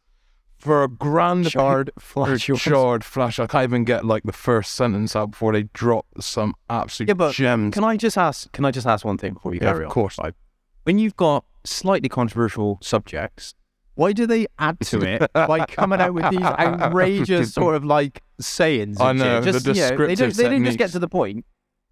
for 0.60 0.84
a 0.84 0.88
grand. 0.88 1.54
Her 1.54 1.86
flatulence. 1.98 2.62
jarred 2.64 3.04
flash. 3.04 3.40
I 3.40 3.48
can't 3.48 3.64
even 3.64 3.84
get 3.86 4.06
like 4.06 4.24
the 4.24 4.34
first 4.34 4.74
sentence 4.74 5.16
out 5.16 5.32
before 5.32 5.54
they 5.54 5.64
drop 5.74 6.06
some 6.20 6.54
absolute 6.70 7.08
Yeah, 7.10 7.14
but 7.16 7.34
gems. 7.34 7.74
Can 7.74 7.84
I 7.84 7.98
just 7.98 8.18
ask? 8.18 8.52
Can 8.52 8.66
I 8.66 8.72
just 8.72 8.86
ask 8.86 9.06
one 9.06 9.18
thing 9.18 9.34
before 9.34 9.54
you 9.54 9.60
Yeah, 9.62 9.72
carry 9.72 9.86
of 9.86 9.90
on? 9.90 9.94
course. 9.94 10.18
Right. 10.20 10.34
When 10.84 11.00
you've 11.00 11.16
got 11.16 11.46
slightly 11.66 12.10
controversial 12.10 12.78
subjects, 12.82 13.54
why 13.96 14.14
do 14.14 14.26
they 14.28 14.48
add 14.58 14.80
to 14.82 15.02
it 15.24 15.32
by 15.34 15.66
coming 15.66 16.00
out 16.02 16.14
with 16.14 16.30
these 16.30 16.42
outrageous 16.42 17.54
sort 17.54 17.76
of 17.76 17.84
like 17.86 18.22
sayings? 18.40 19.00
I 19.00 19.14
know, 19.14 19.42
the 19.42 19.52
Just, 19.52 19.66
you 19.68 19.74
know, 19.74 20.08
they 20.08 20.16
don't. 20.16 20.34
They 20.36 20.44
don't 20.50 20.66
just 20.66 20.78
get 20.78 20.92
to 20.92 21.00
the 21.00 21.10
point. 21.10 21.46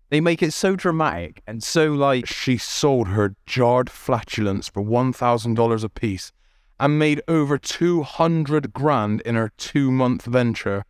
They 0.10 0.22
make 0.22 0.42
it 0.42 0.54
so 0.54 0.78
dramatic 0.78 1.42
and 1.46 1.62
so 1.62 1.92
like. 1.92 2.28
she 2.28 2.58
sold 2.58 3.10
her 3.10 3.36
jarred 3.46 3.90
flatulence 3.90 4.70
for 4.70 4.82
one 4.82 5.12
thousand 5.12 5.56
dollars 5.56 5.84
a 5.84 5.90
piece, 5.90 6.32
and 6.80 7.00
made 7.00 7.22
over 7.28 7.58
two 7.58 8.04
hundred 8.04 8.74
grand 8.74 9.22
in 9.22 9.36
her 9.36 9.52
two-month 9.58 10.26
venture, 10.26 10.84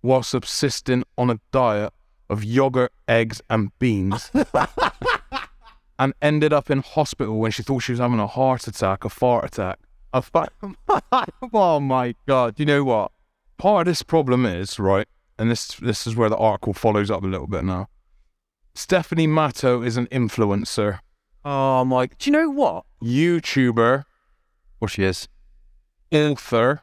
while 0.00 0.22
subsisting 0.22 1.04
on 1.18 1.30
a 1.30 1.40
diet 1.52 1.92
of 2.30 2.42
yogurt, 2.44 2.92
eggs, 3.06 3.42
and 3.50 3.76
beans, 3.78 4.30
and 5.98 6.14
ended 6.22 6.52
up 6.52 6.70
in 6.70 6.80
hospital 6.80 7.38
when 7.38 7.50
she 7.50 7.62
thought 7.62 7.80
she 7.80 7.92
was 7.92 7.98
having 8.00 8.18
a 8.20 8.26
heart 8.26 8.66
attack, 8.66 9.04
a 9.04 9.08
fart 9.08 9.44
attack. 9.44 9.78
A 10.12 10.22
oh 11.52 11.80
my 11.80 12.14
god! 12.26 12.54
Do 12.54 12.62
you 12.62 12.66
know 12.66 12.84
what? 12.84 13.10
Part 13.58 13.86
of 13.86 13.90
this 13.90 14.02
problem 14.02 14.46
is 14.46 14.78
right, 14.78 15.08
and 15.38 15.50
this 15.50 15.74
this 15.74 16.06
is 16.06 16.16
where 16.16 16.28
the 16.30 16.36
article 16.36 16.72
follows 16.72 17.10
up 17.10 17.22
a 17.22 17.26
little 17.26 17.46
bit 17.48 17.64
now. 17.64 17.88
Stephanie 18.74 19.26
Matto 19.26 19.82
is 19.82 19.96
an 19.96 20.06
influencer, 20.08 21.00
Oh 21.44 21.84
my! 21.84 22.06
Do 22.06 22.30
you 22.30 22.32
know 22.32 22.48
what? 22.50 22.84
YouTuber, 23.02 24.04
Or 24.80 24.88
she 24.88 25.04
is. 25.04 25.28
Author, 26.14 26.82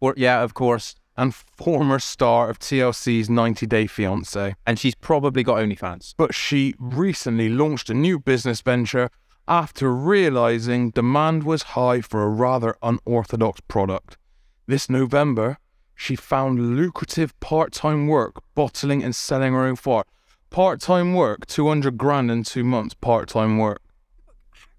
Or 0.00 0.14
yeah, 0.16 0.42
of 0.42 0.54
course. 0.54 0.94
and 1.18 1.34
former 1.34 1.98
star 1.98 2.50
of 2.50 2.58
TLC's 2.58 3.30
90 3.30 3.66
Day 3.66 3.86
Fiancé. 3.86 4.54
And 4.66 4.78
she's 4.78 4.94
probably 4.94 5.42
got 5.42 5.56
OnlyFans. 5.58 6.14
But 6.18 6.34
she 6.34 6.74
recently 6.78 7.48
launched 7.48 7.88
a 7.88 7.94
new 7.94 8.18
business 8.18 8.60
venture 8.60 9.08
after 9.48 9.94
realizing 9.94 10.90
demand 10.90 11.44
was 11.44 11.62
high 11.74 12.02
for 12.02 12.22
a 12.22 12.28
rather 12.28 12.76
unorthodox 12.82 13.60
product. 13.62 14.18
This 14.66 14.90
November, 14.90 15.56
she 15.94 16.16
found 16.16 16.76
lucrative 16.76 17.38
part 17.40 17.72
time 17.72 18.08
work 18.08 18.42
bottling 18.54 19.02
and 19.02 19.14
selling 19.16 19.54
her 19.54 19.64
own 19.64 19.76
fart. 19.76 20.06
Part 20.50 20.80
time 20.82 21.14
work, 21.14 21.46
200 21.46 21.96
grand 21.96 22.30
in 22.30 22.42
two 22.44 22.64
months, 22.64 22.94
part 22.94 23.28
time 23.28 23.56
work. 23.56 23.80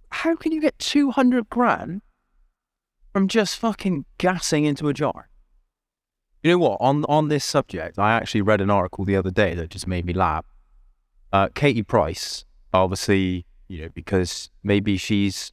How 0.09 0.35
can 0.35 0.51
you 0.51 0.61
get 0.61 0.77
two 0.79 1.11
hundred 1.11 1.49
grand 1.49 2.01
from 3.13 3.27
just 3.27 3.57
fucking 3.57 4.05
gassing 4.17 4.65
into 4.65 4.87
a 4.87 4.93
jar? 4.93 5.29
You 6.43 6.51
know 6.51 6.57
what? 6.59 6.77
On 6.79 7.03
on 7.05 7.27
this 7.29 7.43
subject, 7.43 7.97
I 7.99 8.13
actually 8.13 8.41
read 8.41 8.61
an 8.61 8.69
article 8.69 9.05
the 9.05 9.15
other 9.15 9.31
day 9.31 9.53
that 9.55 9.69
just 9.69 9.87
made 9.87 10.05
me 10.05 10.13
laugh. 10.13 10.45
Uh, 11.33 11.49
Katie 11.53 11.83
Price, 11.83 12.45
obviously, 12.73 13.45
you 13.67 13.81
know, 13.81 13.89
because 13.93 14.49
maybe 14.63 14.97
she's 14.97 15.51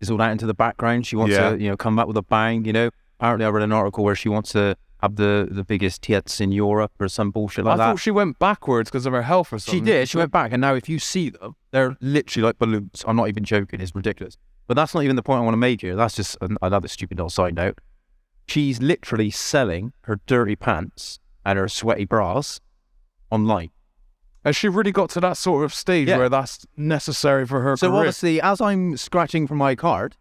is 0.00 0.10
all 0.10 0.22
out 0.22 0.30
into 0.30 0.46
the 0.46 0.54
background. 0.54 1.06
She 1.06 1.16
wants 1.16 1.34
Yeah. 1.34 1.50
to, 1.50 1.60
you 1.60 1.68
know, 1.70 1.76
come 1.76 1.96
back 1.96 2.06
with 2.06 2.16
a 2.16 2.22
bang. 2.22 2.64
You 2.64 2.72
know, 2.72 2.90
apparently, 3.18 3.46
I 3.46 3.48
read 3.48 3.64
an 3.64 3.72
article 3.72 4.04
where 4.04 4.14
she 4.14 4.28
wants 4.28 4.52
to 4.52 4.76
have 5.00 5.16
the 5.16 5.48
the 5.50 5.64
biggest 5.64 6.02
tits 6.02 6.40
in 6.40 6.52
Europe 6.52 6.92
or 7.00 7.08
some 7.08 7.30
bullshit 7.30 7.64
like 7.64 7.74
I 7.74 7.76
that. 7.78 7.82
I 7.82 7.90
thought 7.92 8.00
she 8.00 8.10
went 8.10 8.38
backwards 8.38 8.90
because 8.90 9.06
of 9.06 9.12
her 9.12 9.22
health 9.22 9.52
or 9.52 9.58
something. 9.58 9.80
She 9.80 9.84
did. 9.84 10.08
She 10.08 10.18
went 10.18 10.30
back, 10.30 10.52
and 10.52 10.60
now 10.60 10.74
if 10.74 10.88
you 10.88 10.98
see 10.98 11.30
them, 11.30 11.56
they're 11.72 11.96
literally 12.00 12.46
like 12.46 12.58
balloons. 12.58 13.04
I'm 13.08 13.16
not 13.16 13.28
even 13.28 13.44
joking. 13.44 13.80
It's 13.80 13.94
ridiculous. 13.94 14.36
But 14.68 14.74
that's 14.74 14.94
not 14.94 15.02
even 15.02 15.16
the 15.16 15.22
point 15.22 15.40
I 15.40 15.44
want 15.44 15.54
to 15.54 15.58
make 15.58 15.80
here. 15.80 15.96
That's 15.96 16.14
just 16.14 16.36
an, 16.40 16.56
another 16.62 16.86
stupid 16.86 17.18
little 17.18 17.30
side 17.30 17.56
note. 17.56 17.78
She's 18.46 18.80
literally 18.80 19.30
selling 19.30 19.92
her 20.02 20.20
dirty 20.26 20.54
pants 20.56 21.18
and 21.44 21.58
her 21.58 21.68
sweaty 21.68 22.04
bras 22.04 22.60
online. 23.30 23.70
Has 24.44 24.56
she 24.56 24.68
really 24.68 24.92
got 24.92 25.10
to 25.10 25.20
that 25.20 25.36
sort 25.36 25.64
of 25.64 25.74
stage 25.74 26.08
Yeah. 26.08 26.18
where 26.18 26.28
that's 26.28 26.64
necessary 26.76 27.44
for 27.46 27.60
her 27.60 27.70
career? 27.70 27.76
So 27.78 27.88
career? 27.88 27.98
obviously, 28.00 28.40
as 28.40 28.60
I'm 28.60 28.96
scratching 28.96 29.46
for 29.46 29.54
my 29.54 29.74
card 29.74 30.16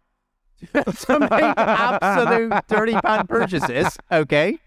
to 0.74 1.20
make 1.20 1.32
absolute 1.58 2.54
dirty 2.68 2.94
pant 2.94 3.30
purchases, 3.30 3.96
okay. 4.12 4.58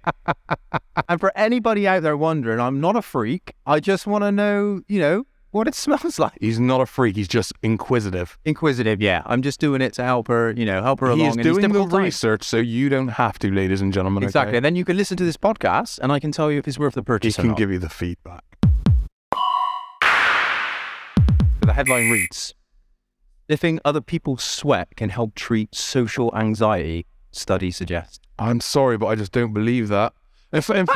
And 1.09 1.19
for 1.21 1.33
anybody 1.37 1.89
out 1.89 2.03
there 2.03 2.17
wondering, 2.17 2.61
I'm 2.61 2.81
not 2.81 2.97
a 2.97 3.03
freak. 3.03 3.55
I 3.67 3.81
just 3.81 4.07
want 4.07 4.23
to 4.25 4.31
know, 4.31 4.83
you 4.89 5.01
know, 5.01 5.25
what 5.51 5.67
it 5.67 5.75
smells 5.75 6.19
like. 6.19 6.39
He's 6.41 6.61
not 6.61 6.81
a 6.81 6.87
freak. 6.87 7.17
He's 7.17 7.29
just 7.29 7.53
inquisitive. 7.63 8.39
Inquisitive, 8.45 9.01
yeah. 9.03 9.23
I'm 9.27 9.43
just 9.43 9.61
doing 9.61 9.81
it 9.83 9.93
to 9.95 10.05
help 10.05 10.29
her, 10.29 10.53
you 10.53 10.65
know, 10.65 10.83
help 10.83 11.01
her 11.01 11.07
along. 11.07 11.19
He's 11.19 11.33
in 11.33 11.39
these 11.39 11.45
doing 11.45 11.63
the 11.63 11.69
difficult 11.69 11.91
times. 11.91 12.05
research 12.05 12.43
so 12.45 12.57
you 12.59 12.89
don't 12.89 13.09
have 13.09 13.39
to, 13.41 13.51
ladies 13.53 13.81
and 13.81 13.93
gentlemen. 13.93 14.23
Exactly. 14.23 14.51
okay? 14.51 14.57
And 14.59 14.65
then 14.65 14.77
you 14.77 14.85
can 14.85 14.97
listen 14.97 15.17
to 15.17 15.25
this 15.25 15.37
podcast, 15.37 15.99
and 15.99 16.13
I 16.13 16.21
can 16.21 16.31
tell 16.33 16.51
you 16.53 16.59
if 16.59 16.69
it's 16.69 16.79
worth 16.79 16.95
the 16.95 17.01
He 17.01 17.05
purchase 17.05 17.39
or 17.39 17.43
can 17.43 17.49
not. 17.51 17.59
give 17.59 17.71
you 17.73 17.79
the 17.79 17.89
feedback. 17.89 18.45
the 21.63 21.73
headline 21.75 22.11
reads: 22.11 22.55
"Sniffing 23.47 23.81
other 23.85 24.01
people's 24.01 24.43
sweat 24.45 24.89
can 24.97 25.11
help 25.11 25.35
treat 25.35 25.75
social 25.75 26.35
anxiety." 26.37 27.07
Study 27.33 27.71
suggests. 27.71 28.19
I'm 28.39 28.61
sorry, 28.61 28.97
but 28.99 29.07
I 29.07 29.15
just 29.15 29.33
don't 29.33 29.53
believe 29.53 29.89
that. 29.89 30.13
If, 30.53 30.69
if, 30.69 30.89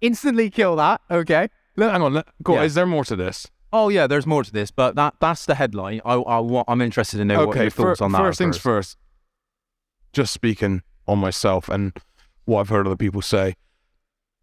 Instantly 0.00 0.50
kill 0.50 0.76
that. 0.76 1.00
Okay. 1.10 1.48
Hang 1.76 2.02
on, 2.02 2.22
go 2.42 2.54
Yeah. 2.54 2.62
is 2.62 2.74
there 2.74 2.86
more 2.86 3.04
to 3.04 3.16
this? 3.16 3.48
Oh 3.72 3.88
yeah, 3.88 4.06
there's 4.06 4.26
more 4.26 4.44
to 4.44 4.52
this, 4.52 4.70
but 4.70 4.94
that 4.94 5.14
that's 5.20 5.46
the 5.46 5.56
headline. 5.56 6.00
I 6.04 6.14
I. 6.14 6.64
I'm 6.68 6.80
interested 6.80 7.18
to 7.18 7.24
know 7.24 7.46
what 7.46 7.56
your 7.56 7.70
thoughts 7.70 7.98
fir- 7.98 8.04
on 8.04 8.12
that. 8.12 8.18
first 8.18 8.38
things 8.38 8.56
first. 8.56 8.96
Just 10.12 10.32
speaking 10.32 10.82
on 11.08 11.18
myself 11.18 11.68
and 11.68 11.92
what 12.44 12.60
I've 12.60 12.68
heard 12.68 12.86
other 12.86 12.96
people 12.96 13.20
say, 13.20 13.54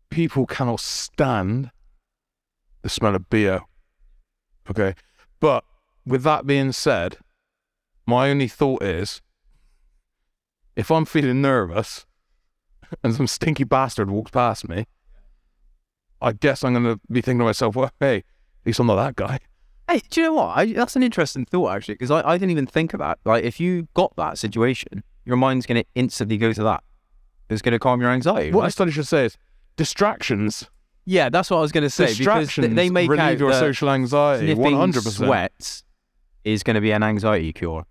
people 0.09 0.45
cannot 0.45 0.81
stand 0.81 1.71
the 2.81 2.89
smell 2.89 3.15
of 3.15 3.29
beer. 3.29 3.61
Okay, 4.69 4.95
but 5.39 5.63
with 6.05 6.23
that 6.23 6.45
being 6.45 6.73
said, 6.73 7.17
my 8.05 8.29
only 8.29 8.49
thought 8.49 8.83
is, 8.83 9.21
if 10.75 10.91
I'm 10.91 11.05
feeling 11.05 11.41
nervous 11.41 12.05
and 13.03 13.15
some 13.15 13.27
stinky 13.27 13.63
bastard 13.63 14.09
walks 14.09 14.31
past 14.31 14.67
me, 14.67 14.87
I 16.21 16.33
guess 16.33 16.63
I'm 16.63 16.73
going 16.73 16.85
to 16.85 16.99
be 17.11 17.21
thinking 17.21 17.39
to 17.39 17.45
myself, 17.45 17.75
well, 17.75 17.91
hey, 17.99 18.17
at 18.17 18.23
least 18.65 18.79
I'm 18.79 18.87
not 18.87 18.95
that 18.95 19.15
guy. 19.15 19.39
Hey, 19.89 20.01
do 20.09 20.21
you 20.21 20.27
know 20.27 20.33
what? 20.33 20.57
I, 20.57 20.71
that's 20.73 20.95
an 20.95 21.03
interesting 21.03 21.45
thought 21.45 21.75
actually, 21.75 21.95
because 21.95 22.11
I, 22.11 22.21
I 22.21 22.37
didn't 22.37 22.51
even 22.51 22.67
think 22.67 22.93
about 22.93 23.19
like 23.25 23.43
if 23.43 23.59
you 23.59 23.87
got 23.93 24.15
that 24.15 24.37
situation, 24.37 25.03
your 25.25 25.35
mind's 25.35 25.65
going 25.65 25.81
to 25.81 25.89
instantly 25.95 26.37
go 26.37 26.53
to 26.53 26.63
that. 26.63 26.83
It's 27.49 27.61
going 27.61 27.73
to 27.73 27.79
calm 27.79 27.99
your 27.99 28.11
anxiety. 28.11 28.51
What 28.51 28.61
I 28.61 28.65
right? 28.65 28.71
study 28.71 28.91
should 28.91 29.07
say 29.07 29.25
is 29.25 29.37
distractions 29.75 30.69
Yeah, 31.05 31.29
that's 31.29 31.49
what 31.49 31.57
I 31.57 31.61
was 31.61 31.71
going 31.71 31.83
to 31.83 31.89
say 31.89 32.05
because 32.05 32.17
distractions 32.17 32.67
th- 32.67 32.75
they 32.75 32.89
make 32.89 33.09
relieve 33.09 33.39
your 33.39 33.53
social 33.53 33.89
anxiety. 33.89 34.53
One 34.53 34.73
hundred 34.73 35.03
percent. 35.03 35.27
sweat 35.27 35.83
is 36.43 36.63
going 36.63 36.75
to 36.75 36.81
be 36.81 36.91
an 36.91 37.03
anxiety 37.03 37.51
cure. 37.51 37.85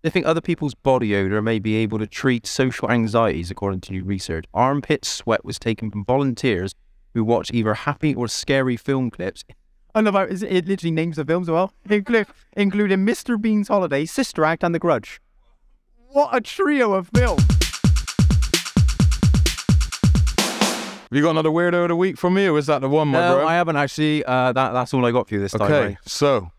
Sniffing 0.00 0.24
other 0.24 0.40
people's 0.40 0.74
body 0.74 1.14
odor 1.14 1.42
may 1.42 1.58
be 1.58 1.76
able 1.76 1.98
to 1.98 2.06
treat 2.06 2.46
social 2.46 2.90
anxieties, 2.90 3.50
according 3.50 3.80
to 3.82 3.92
new 3.92 4.04
research. 4.04 4.46
Armpit 4.54 5.04
sweat 5.04 5.44
was 5.44 5.58
taken 5.58 5.90
from 5.90 6.04
volunteers 6.04 6.74
who 7.14 7.24
watch 7.24 7.50
either 7.52 7.74
happy 7.74 8.14
or 8.14 8.28
scary 8.28 8.76
film 8.76 9.10
clips. 9.10 9.44
I 9.94 10.00
love 10.00 10.14
how 10.14 10.22
it 10.22 10.42
it 10.42 10.66
literally 10.66 10.90
names 10.92 11.16
the 11.16 11.24
films 11.24 11.48
as 11.48 11.52
well, 11.52 11.72
inclu- 11.88 12.26
including 12.56 13.00
Mr. 13.06 13.40
Bean's 13.40 13.68
Holiday, 13.68 14.04
Sister 14.06 14.44
Act, 14.44 14.64
and 14.64 14.74
The 14.74 14.78
Grudge. 14.78 15.20
What 16.12 16.34
a 16.34 16.40
trio 16.40 16.92
of 16.94 17.10
films! 17.14 17.42
Have 21.10 21.18
you 21.18 21.22
got 21.22 21.30
another 21.32 21.50
weirdo 21.50 21.82
of 21.82 21.88
the 21.88 21.96
week 21.96 22.16
from 22.16 22.32
me, 22.34 22.46
or 22.48 22.56
is 22.56 22.66
that 22.68 22.80
the 22.80 22.88
one, 22.88 23.08
my 23.08 23.20
No, 23.20 23.36
bro? 23.36 23.46
I 23.46 23.52
haven't 23.54 23.76
actually. 23.76 24.24
Uh, 24.24 24.52
that 24.52 24.72
that's 24.72 24.94
all 24.94 25.04
I 25.04 25.10
got 25.10 25.28
for 25.28 25.34
you 25.34 25.40
this 25.40 25.52
time. 25.52 25.62
okay, 25.70 25.84
Ray. 25.88 25.98
so 26.06 26.50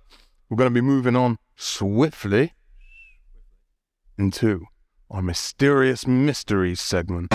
we're 0.50 0.58
going 0.58 0.70
to 0.70 0.74
be 0.74 0.82
moving 0.82 1.16
on 1.16 1.40
swiftly 1.56 2.54
into 4.18 4.66
our 5.10 5.24
mysterious 5.24 6.06
mysteries 6.06 6.80
segment. 6.82 7.30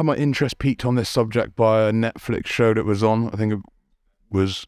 Had 0.00 0.06
my 0.06 0.16
interest 0.16 0.58
piqued 0.58 0.86
on 0.86 0.94
this 0.94 1.10
subject 1.10 1.54
by 1.54 1.82
a 1.82 1.92
Netflix 1.92 2.46
show 2.46 2.72
that 2.72 2.86
was 2.86 3.02
on. 3.02 3.28
I 3.28 3.36
think 3.36 3.52
it 3.52 3.58
was 4.30 4.66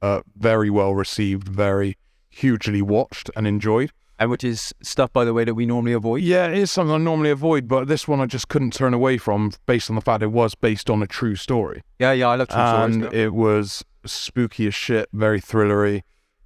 uh, 0.00 0.20
very 0.36 0.70
well 0.70 0.94
received, 0.94 1.48
very 1.48 1.96
hugely 2.28 2.80
watched 2.80 3.28
and 3.34 3.44
enjoyed. 3.44 3.90
And 4.20 4.30
which 4.30 4.44
is 4.44 4.72
stuff, 4.80 5.12
by 5.12 5.24
the 5.24 5.34
way, 5.34 5.44
that 5.44 5.54
we 5.54 5.66
normally 5.66 5.92
avoid. 5.92 6.22
Yeah, 6.22 6.46
it 6.46 6.58
is 6.58 6.70
something 6.70 6.94
I 6.94 6.98
normally 6.98 7.30
avoid, 7.30 7.66
but 7.66 7.88
this 7.88 8.06
one 8.06 8.20
I 8.20 8.26
just 8.26 8.48
couldn't 8.48 8.72
turn 8.72 8.94
away 8.94 9.18
from 9.18 9.52
based 9.66 9.90
on 9.90 9.96
the 9.96 10.02
fact 10.02 10.22
it 10.22 10.28
was 10.28 10.54
based 10.54 10.88
on 10.88 11.02
a 11.02 11.08
true 11.08 11.34
story. 11.34 11.82
Yeah, 11.98 12.12
yeah, 12.12 12.28
I 12.28 12.36
love 12.36 12.48
true 12.48 12.56
stories. 12.56 12.94
and 12.96 13.12
it 13.12 13.34
was 13.34 13.84
spooky 14.06 14.68
as 14.68 14.74
shit, 14.76 15.08
very 15.12 15.40
thrillery. 15.40 16.02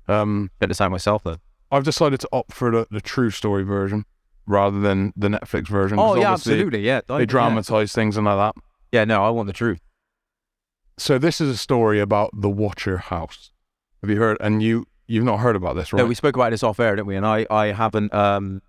Um, 0.08 0.50
Better 0.58 0.68
decide 0.68 0.88
myself 0.88 1.22
though. 1.22 1.36
I've 1.70 1.84
decided 1.84 2.20
to 2.20 2.28
opt 2.32 2.52
for 2.52 2.70
the, 2.70 2.86
the 2.90 3.00
true 3.02 3.30
story 3.30 3.62
version 3.62 4.04
rather 4.46 4.80
than 4.80 5.12
the 5.16 5.28
Netflix 5.28 5.68
version. 5.68 5.98
Oh 5.98 6.14
yeah, 6.16 6.32
absolutely. 6.32 6.80
Yeah, 6.80 7.00
They 7.06 7.20
yeah. 7.20 7.24
dramatize 7.24 7.92
things 7.92 8.16
and 8.16 8.26
like 8.26 8.54
that. 8.54 8.62
Yeah, 8.90 9.04
no, 9.04 9.24
I 9.24 9.30
want 9.30 9.46
the 9.46 9.52
truth. 9.52 9.80
So 10.98 11.18
this 11.18 11.40
is 11.40 11.48
a 11.48 11.56
story 11.56 12.00
about 12.00 12.30
the 12.34 12.50
Watcher 12.50 12.98
House. 12.98 13.50
Have 14.02 14.10
you 14.10 14.16
heard? 14.16 14.36
And 14.40 14.62
you 14.62 14.86
you've 15.06 15.24
not 15.24 15.38
heard 15.38 15.56
about 15.56 15.76
this, 15.76 15.92
right? 15.92 16.00
No, 16.00 16.06
we 16.06 16.14
spoke 16.14 16.36
about 16.36 16.50
this 16.50 16.62
off 16.62 16.80
air, 16.80 16.96
didn't 16.96 17.06
we? 17.08 17.16
And 17.16 17.26
I, 17.26 17.46
I 17.50 17.66
haven't. 17.68 18.12
Um, 18.14 18.62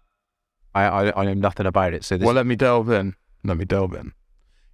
I, 0.76 0.84
I, 0.84 1.22
I 1.22 1.26
know 1.26 1.34
nothing 1.34 1.66
about 1.66 1.94
it. 1.94 2.04
So 2.04 2.18
this. 2.18 2.26
Well, 2.26 2.36
let 2.36 2.46
me 2.46 2.56
delve 2.56 2.90
in. 2.90 3.16
Let 3.44 3.58
me 3.58 3.66
delve 3.66 3.94
in. 3.94 4.14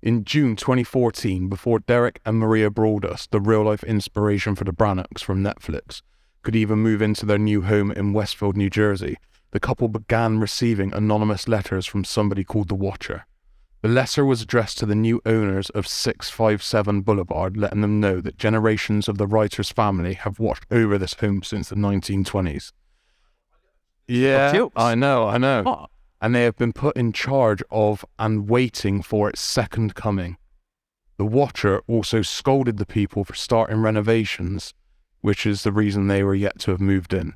In 0.02 0.24
June 0.24 0.56
2014, 0.56 1.50
before 1.50 1.80
Derek 1.80 2.22
and 2.26 2.38
Maria 2.40 2.70
Broaddus, 2.70 3.28
the 3.30 3.42
real 3.42 3.64
life 3.64 3.84
inspiration 3.84 4.56
for 4.56 4.64
the 4.64 4.72
Brannocks 4.72 5.22
from 5.22 5.44
Netflix, 5.44 6.02
could 6.42 6.56
even 6.56 6.80
move 6.80 7.02
into 7.02 7.26
their 7.26 7.38
new 7.38 7.64
home 7.64 7.92
in 7.92 8.14
Westfield, 8.14 8.56
New 8.56 8.70
Jersey, 8.70 9.18
the 9.52 9.60
couple 9.60 9.88
began 9.88 10.40
receiving 10.40 10.94
anonymous 10.94 11.48
letters 11.48 11.86
from 11.86 12.04
somebody 12.04 12.44
called 12.44 12.68
the 12.68 12.76
Watcher. 12.76 13.26
The 13.82 13.88
letter 13.88 14.26
was 14.26 14.42
addressed 14.42 14.78
to 14.80 14.86
the 14.86 14.96
new 14.96 15.22
owners 15.26 15.70
of 15.70 15.88
657 15.88 17.02
Boulevard, 17.02 17.56
letting 17.56 17.82
them 17.82 18.02
know 18.02 18.20
that 18.20 18.38
generations 18.38 19.08
of 19.08 19.18
the 19.18 19.28
writer's 19.28 19.72
family 19.72 20.16
have 20.16 20.38
watched 20.38 20.66
over 20.70 20.98
this 20.98 21.14
home 21.14 21.44
since 21.44 21.70
the 21.70 21.76
1920s. 21.76 22.74
Yeah. 24.08 24.68
I 24.76 24.96
know, 24.96 25.28
I 25.28 25.38
know. 25.38 25.64
What? 25.64 25.90
And 26.20 26.36
they 26.36 26.44
have 26.44 26.58
been 26.58 26.74
put 26.74 26.98
in 26.98 27.14
charge 27.14 27.64
of 27.72 28.04
and 28.18 28.50
waiting 28.50 29.02
for 29.02 29.30
its 29.30 29.40
second 29.40 29.96
coming. 29.96 30.38
The 31.18 31.26
Watcher 31.26 31.82
also 31.88 32.22
scolded 32.22 32.78
the 32.78 32.86
people 32.86 33.24
for 33.24 33.36
starting 33.36 33.82
renovations, 33.82 34.74
which 35.22 35.46
is 35.46 35.64
the 35.64 35.72
reason 35.72 36.08
they 36.08 36.24
were 36.24 36.36
yet 36.36 36.60
to 36.60 36.72
have 36.72 36.82
moved 36.82 37.14
in, 37.14 37.34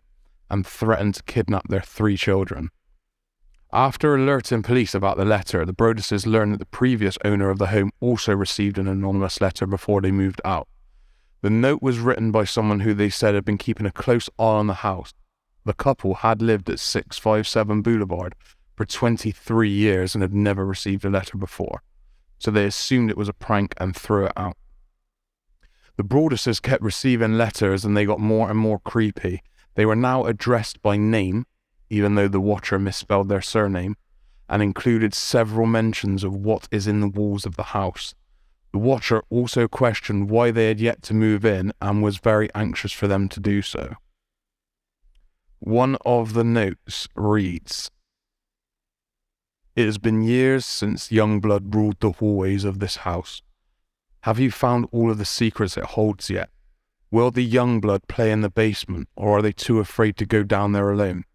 and 0.50 0.66
threatened 0.66 1.16
to 1.16 1.24
kidnap 1.24 1.68
their 1.68 1.82
three 1.82 2.18
children. 2.18 2.70
After 3.72 4.14
alerting 4.14 4.62
police 4.62 4.94
about 4.94 5.18
the 5.18 5.26
letter, 5.26 5.66
the 5.66 5.74
Broadduses 5.74 6.28
learned 6.28 6.54
that 6.54 6.60
the 6.60 6.66
previous 6.68 7.18
owner 7.26 7.50
of 7.50 7.58
the 7.58 7.68
home 7.68 7.92
also 8.00 8.36
received 8.36 8.78
an 8.78 8.88
anonymous 8.88 9.42
letter 9.42 9.66
before 9.66 10.00
they 10.00 10.12
moved 10.12 10.42
out. 10.46 10.68
The 11.42 11.50
note 11.50 11.82
was 11.82 12.00
written 12.00 12.32
by 12.32 12.46
someone 12.46 12.82
who 12.82 12.94
they 12.94 13.10
said 13.10 13.34
had 13.34 13.44
been 13.44 13.58
keeping 13.58 13.86
a 13.86 13.92
close 13.92 14.30
eye 14.38 14.44
on 14.44 14.68
the 14.68 14.76
house. 14.76 15.14
The 15.66 15.74
couple 15.74 16.16
had 16.16 16.42
lived 16.42 16.70
at 16.70 16.80
657 16.80 17.82
Boulevard 17.82 18.36
for 18.76 18.86
23 18.86 19.70
years 19.70 20.14
and 20.14 20.22
had 20.22 20.34
never 20.34 20.66
received 20.66 21.04
a 21.04 21.10
letter 21.10 21.38
before, 21.38 21.82
so 22.38 22.52
they 22.52 22.66
assumed 22.66 23.10
it 23.10 23.18
was 23.18 23.30
a 23.30 23.34
prank 23.34 23.74
and 23.78 23.96
threw 23.96 24.26
it 24.26 24.34
out. 24.38 24.56
The 25.96 26.04
Broadduses 26.04 26.62
kept 26.62 26.82
receiving 26.84 27.38
letters 27.38 27.86
and 27.86 27.96
they 27.96 28.06
got 28.06 28.20
more 28.20 28.50
and 28.50 28.58
more 28.58 28.80
creepy. 28.80 29.42
They 29.76 29.86
were 29.86 29.96
now 29.96 30.26
addressed 30.26 30.82
by 30.82 30.98
name, 30.98 31.46
even 31.90 32.16
though 32.16 32.28
the 32.28 32.42
Watcher 32.42 32.80
misspelled 32.80 33.30
their 33.30 33.42
surname, 33.42 33.96
and 34.48 34.62
included 34.62 35.14
several 35.14 35.66
mentions 35.66 36.24
of 36.24 36.36
what 36.36 36.68
is 36.72 36.88
in 36.88 37.00
the 37.00 37.08
walls 37.08 37.46
of 37.46 37.56
the 37.56 37.64
house. 37.64 38.14
The 38.72 38.80
Watcher 38.80 39.24
also 39.30 39.68
questioned 39.68 40.30
why 40.30 40.52
they 40.52 40.68
had 40.68 40.80
yet 40.80 41.02
to 41.04 41.14
move 41.14 41.46
in 41.46 41.74
and 41.82 42.04
was 42.04 42.18
very 42.18 42.50
anxious 42.56 42.92
for 42.92 43.08
them 43.08 43.30
to 43.30 43.40
do 43.40 43.62
so. 43.62 43.96
One 45.60 45.98
of 46.06 46.34
the 46.34 46.44
notes 46.44 47.08
reads 47.16 47.90
It 49.76 49.86
has 49.86 49.98
been 49.98 50.24
years 50.24 50.66
since 50.66 51.10
Youngblood 51.10 51.74
ruled 51.74 52.00
the 52.00 52.12
hallways 52.12 52.64
of 52.64 52.80
this 52.80 52.98
house. 52.98 53.42
Have 54.22 54.40
you 54.40 54.52
found 54.52 54.88
all 54.92 55.12
of 55.12 55.18
the 55.18 55.26
secrets 55.26 55.78
it 55.78 55.84
holds 55.84 56.30
yet? 56.30 56.50
Will 57.14 57.30
the 57.30 57.44
young 57.44 57.80
blood 57.80 58.08
play 58.08 58.32
in 58.32 58.42
the 58.42 58.50
basement, 58.50 59.08
or 59.16 59.38
are 59.38 59.42
they 59.44 59.52
too 59.52 59.80
afraid 59.80 60.18
to 60.18 60.26
go 60.26 60.42
down 60.42 60.72
there 60.72 60.90
alone? 60.90 61.26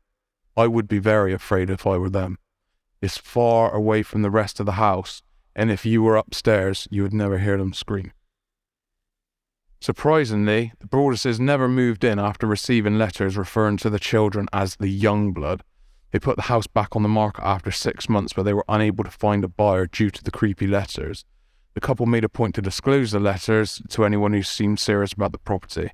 I 0.57 0.67
would 0.67 0.89
be 0.89 0.99
very 0.99 1.33
afraid 1.33 1.71
if 1.71 1.87
I 1.87 1.97
were 1.99 2.11
them. 2.11 2.39
It's 3.01 3.17
far 3.17 3.73
away 3.73 4.03
from 4.03 4.23
the 4.23 4.31
rest 4.31 4.59
of 4.59 4.67
the 4.67 4.73
house, 4.73 5.23
and 5.55 5.71
if 5.71 5.87
you 5.87 6.03
were 6.03 6.17
upstairs, 6.17 6.89
you 6.91 7.05
would 7.05 7.15
never 7.15 7.39
hear 7.39 7.57
them 7.59 7.73
scream. 7.73 8.11
Surprisingly, 9.81 10.73
the 10.81 10.89
Broadduses 10.89 11.39
never 11.39 11.69
moved 11.69 12.03
in 12.03 12.19
after 12.19 12.49
receiving 12.49 12.99
letters 12.99 13.37
referring 13.37 13.77
to 13.77 13.89
the 13.89 14.01
children 14.01 14.49
as 14.53 14.75
the 14.75 14.89
young 14.89 15.33
blood. 15.33 15.63
They 16.11 16.19
put 16.19 16.35
the 16.35 16.51
house 16.51 16.67
back 16.67 16.97
on 16.97 17.05
the 17.05 17.09
market 17.09 17.45
after 17.45 17.71
six 17.71 18.09
months, 18.09 18.33
but 18.33 18.43
they 18.43 18.53
were 18.53 18.65
unable 18.69 19.05
to 19.05 19.13
find 19.13 19.45
a 19.45 19.49
buyer 19.49 19.87
due 19.87 20.11
to 20.11 20.25
the 20.25 20.33
creepy 20.33 20.67
letters. 20.67 21.25
The 21.79 21.87
couple 21.87 22.07
made 22.07 22.25
a 22.25 22.29
point 22.29 22.57
to 22.57 22.61
disclose 22.61 23.13
the 23.13 23.21
letters 23.21 23.81
to 23.91 24.05
anyone 24.05 24.33
who 24.33 24.43
seemed 24.43 24.81
serious 24.81 25.13
about 25.13 25.31
the 25.31 25.39
property. 25.39 25.93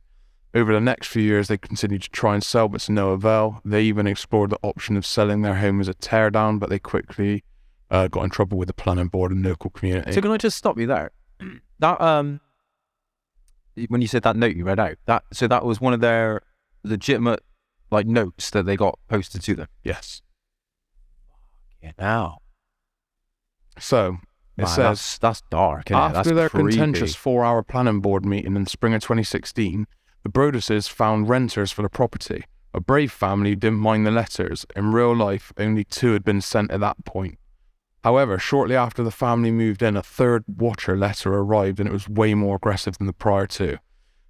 Over 0.55 0.73
the 0.73 0.81
next 0.81 1.09
few 1.09 1.23
years, 1.23 1.49
they 1.49 1.59
continued 1.59 2.05
to 2.05 2.11
try 2.11 2.33
and 2.33 2.43
sell, 2.43 2.69
but 2.69 2.81
to 2.81 2.93
no 2.93 3.11
avail. 3.11 3.61
They 3.67 3.83
even 3.83 4.07
explored 4.07 4.49
the 4.49 4.59
option 4.63 4.97
of 4.97 5.05
selling 5.05 5.43
their 5.43 5.57
home 5.57 5.83
as 5.83 5.89
a 5.89 5.93
teardown, 5.93 6.59
but 6.59 6.71
they 6.71 6.79
quickly 6.79 7.45
uh, 7.91 8.09
got 8.09 8.25
in 8.25 8.31
trouble 8.31 8.57
with 8.57 8.69
the 8.69 8.73
planning 8.73 9.09
board 9.09 9.31
and 9.31 9.45
local 9.45 9.69
community. 9.69 10.13
So 10.13 10.23
can 10.23 10.31
I 10.31 10.39
just 10.39 10.57
stop 10.57 10.79
you 10.79 10.87
there? 10.87 11.11
That 11.81 12.01
um, 12.01 12.41
when 13.89 14.01
you 14.01 14.07
said 14.07 14.23
that 14.23 14.37
note 14.37 14.57
you 14.57 14.65
read 14.65 14.81
out, 14.81 14.97
that 15.05 15.25
so 15.35 15.47
that 15.49 15.67
was 15.67 15.83
one 15.83 15.93
of 15.93 16.01
their 16.01 16.41
legitimate 16.83 17.41
like 17.91 18.07
notes 18.07 18.49
that 18.53 18.65
they 18.65 18.77
got 18.77 18.99
posted 19.09 19.43
to 19.43 19.55
them. 19.55 19.69
yes. 19.83 20.23
Yeah, 21.83 21.93
now 21.99 22.39
So 23.79 24.19
Man, 24.57 24.67
says 24.69 24.77
that's, 24.77 25.19
that's 25.19 25.43
dark. 25.51 25.91
It? 25.91 25.95
After 25.95 26.15
That's 26.15 26.31
their 26.31 26.49
creepy. 26.49 26.77
contentious 26.77 27.15
four 27.15 27.45
hour 27.45 27.63
planning 27.63 28.01
board 28.01 28.25
meeting 28.25 28.55
in 28.57 28.67
spring 28.67 28.95
of 28.95 29.03
2016, 29.03 29.87
the 30.23 30.29
Broadduses 30.29 30.89
found 30.89 31.29
renters 31.29 31.73
for 31.73 31.83
the 31.83 31.89
property. 31.89 32.45
A 32.73 32.81
brave 32.81 33.13
family 33.13 33.51
who 33.51 33.57
didn't 33.57 33.79
mind 33.79 34.07
the 34.07 34.11
letters. 34.11 34.67
In 34.75 34.93
real 34.93 35.15
life, 35.15 35.53
only 35.59 35.85
two 35.85 36.13
had 36.13 36.25
been 36.25 36.41
sent 36.41 36.71
at 36.71 36.81
that 36.81 37.05
point. 37.05 37.39
However, 38.03 38.39
shortly 38.39 38.77
after 38.77 39.03
the 39.03 39.11
family 39.11 39.51
moved 39.51 39.83
in, 39.83 39.97
a 39.97 40.03
third 40.03 40.45
watcher 40.47 40.97
letter 40.97 41.33
arrived 41.33 41.81
and 41.81 41.89
it 41.89 41.93
was 41.93 42.09
way 42.09 42.35
more 42.35 42.57
aggressive 42.57 42.99
than 42.99 43.07
the 43.07 43.13
prior 43.13 43.47
two. 43.47 43.79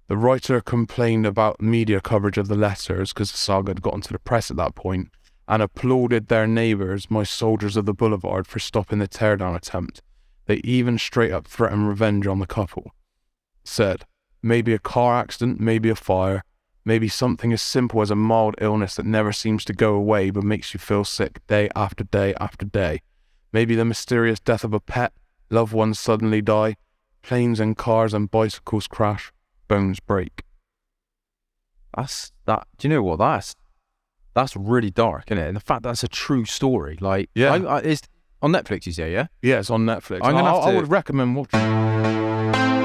The 0.07 0.17
writer 0.17 0.61
complained 0.61 1.25
about 1.25 1.61
media 1.61 1.99
coverage 1.99 2.37
of 2.37 2.47
the 2.47 2.55
letters 2.55 3.11
because 3.11 3.31
the 3.31 3.37
saga 3.37 3.71
had 3.71 3.81
gotten 3.81 4.01
to 4.01 4.13
the 4.13 4.19
press 4.19 4.51
at 4.51 4.57
that 4.57 4.75
point 4.75 5.09
and 5.47 5.61
applauded 5.61 6.27
their 6.27 6.47
neighbours, 6.47 7.09
my 7.09 7.23
soldiers 7.23 7.75
of 7.75 7.85
the 7.85 7.93
boulevard, 7.93 8.47
for 8.47 8.59
stopping 8.59 8.99
the 8.99 9.07
teardown 9.07 9.55
attempt. 9.55 10.01
They 10.45 10.57
even 10.63 10.97
straight 10.97 11.31
up 11.31 11.47
threatened 11.47 11.87
revenge 11.87 12.27
on 12.27 12.39
the 12.39 12.45
couple. 12.47 12.93
Said, 13.63 14.05
maybe 14.43 14.73
a 14.73 14.79
car 14.79 15.15
accident, 15.15 15.59
maybe 15.59 15.89
a 15.89 15.95
fire, 15.95 16.43
maybe 16.83 17.07
something 17.07 17.51
as 17.51 17.61
simple 17.61 18.01
as 18.01 18.11
a 18.11 18.15
mild 18.15 18.55
illness 18.61 18.95
that 18.95 19.05
never 19.05 19.31
seems 19.31 19.65
to 19.65 19.73
go 19.73 19.95
away 19.95 20.29
but 20.29 20.43
makes 20.43 20.73
you 20.73 20.79
feel 20.79 21.03
sick 21.03 21.45
day 21.47 21.69
after 21.75 22.03
day 22.03 22.35
after 22.39 22.65
day. 22.65 23.01
Maybe 23.51 23.75
the 23.75 23.85
mysterious 23.85 24.39
death 24.39 24.63
of 24.63 24.73
a 24.73 24.79
pet, 24.79 25.13
loved 25.49 25.73
ones 25.73 25.99
suddenly 25.99 26.41
die, 26.41 26.75
planes 27.23 27.59
and 27.59 27.75
cars 27.75 28.13
and 28.13 28.29
bicycles 28.29 28.87
crash, 28.87 29.31
bones 29.67 29.99
break. 29.99 30.43
That's 31.97 32.31
that. 32.45 32.67
Do 32.77 32.87
you 32.87 32.93
know 32.93 33.01
what? 33.03 33.19
That's 33.19 33.55
that's 34.33 34.55
really 34.55 34.91
dark, 34.91 35.31
isn't 35.31 35.43
it? 35.43 35.47
And 35.47 35.55
the 35.55 35.61
fact 35.61 35.83
that's 35.83 36.03
a 36.03 36.09
true 36.09 36.45
story. 36.45 36.97
Like, 36.99 37.29
Yeah. 37.33 37.53
I, 37.53 37.77
I, 37.77 37.79
it's 37.79 38.01
on 38.45 38.51
Netflix. 38.53 38.85
You 38.85 38.93
say, 38.93 39.11
yeah. 39.11 39.27
Yeah, 39.41 39.59
it's 39.59 39.69
on 39.71 39.85
Netflix. 39.85 40.19
I'm 40.23 40.33
gonna 40.33 40.43
I, 40.43 40.55
have 40.55 40.63
I 40.65 40.71
to- 40.71 40.77
would 40.77 40.89
recommend 40.89 41.35
watching. 41.35 42.75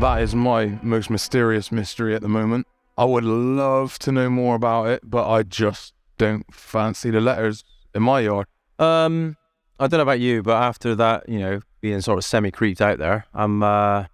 That 0.00 0.20
is 0.22 0.32
my 0.32 0.78
most 0.80 1.10
mysterious 1.10 1.72
mystery 1.72 2.14
at 2.14 2.22
the 2.22 2.28
moment. 2.28 2.68
I 2.96 3.04
would 3.04 3.24
love 3.24 3.98
to 4.00 4.12
know 4.12 4.30
more 4.30 4.54
about 4.54 4.86
it, 4.86 5.00
but 5.02 5.28
I 5.28 5.42
just 5.42 5.92
don't 6.18 6.46
fancy 6.54 7.10
the 7.10 7.20
letters 7.20 7.64
in 7.94 8.04
my 8.04 8.20
yard. 8.20 8.46
Um, 8.78 9.36
I 9.80 9.88
don't 9.88 9.98
know 9.98 10.02
about 10.02 10.20
you, 10.20 10.44
but 10.44 10.62
after 10.62 10.94
that, 10.94 11.28
you 11.28 11.40
know, 11.40 11.60
being 11.80 12.00
sort 12.00 12.18
of 12.18 12.24
semi 12.24 12.52
creeped 12.52 12.80
out 12.80 12.98
there, 12.98 13.26
I'm 13.34 13.60
uh, 13.64 14.04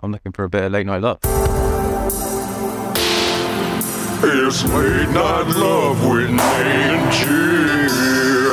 I'm 0.00 0.12
looking 0.12 0.32
for 0.32 0.44
a 0.44 0.50
bit 0.50 0.64
of 0.64 0.72
late 0.72 0.84
night 0.86 1.00
love. 1.00 1.18
It's 4.24 4.62
late 4.64 5.08
night 5.08 5.46
love 5.56 6.08
with 6.08 6.30
Nate 6.30 6.40
and 6.40 7.12
Jill. 7.12 8.52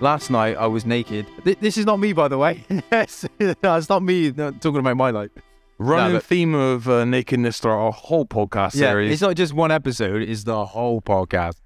Last 0.00 0.30
night 0.30 0.56
I 0.56 0.66
was 0.66 0.84
naked. 0.84 1.26
Th- 1.44 1.58
this 1.58 1.78
is 1.78 1.86
not 1.86 1.98
me, 1.98 2.12
by 2.12 2.28
the 2.28 2.36
way. 2.38 2.64
Yes, 2.92 3.24
no, 3.40 3.54
it's 3.76 3.88
not 3.88 4.02
me 4.02 4.32
no, 4.36 4.50
talking 4.50 4.80
about 4.80 4.96
my 4.96 5.10
life. 5.10 5.30
Running 5.78 6.16
but- 6.16 6.24
theme 6.24 6.54
of 6.54 6.88
uh, 6.88 7.04
nakedness 7.06 7.58
throughout 7.60 7.78
our 7.78 7.92
whole 7.92 8.26
podcast 8.26 8.74
Yeah, 8.74 8.90
series. 8.90 9.12
it's 9.12 9.22
not 9.22 9.34
just 9.36 9.52
one 9.54 9.70
episode; 9.70 10.22
it's 10.22 10.44
the 10.44 10.66
whole 10.66 11.00
podcast. 11.00 11.56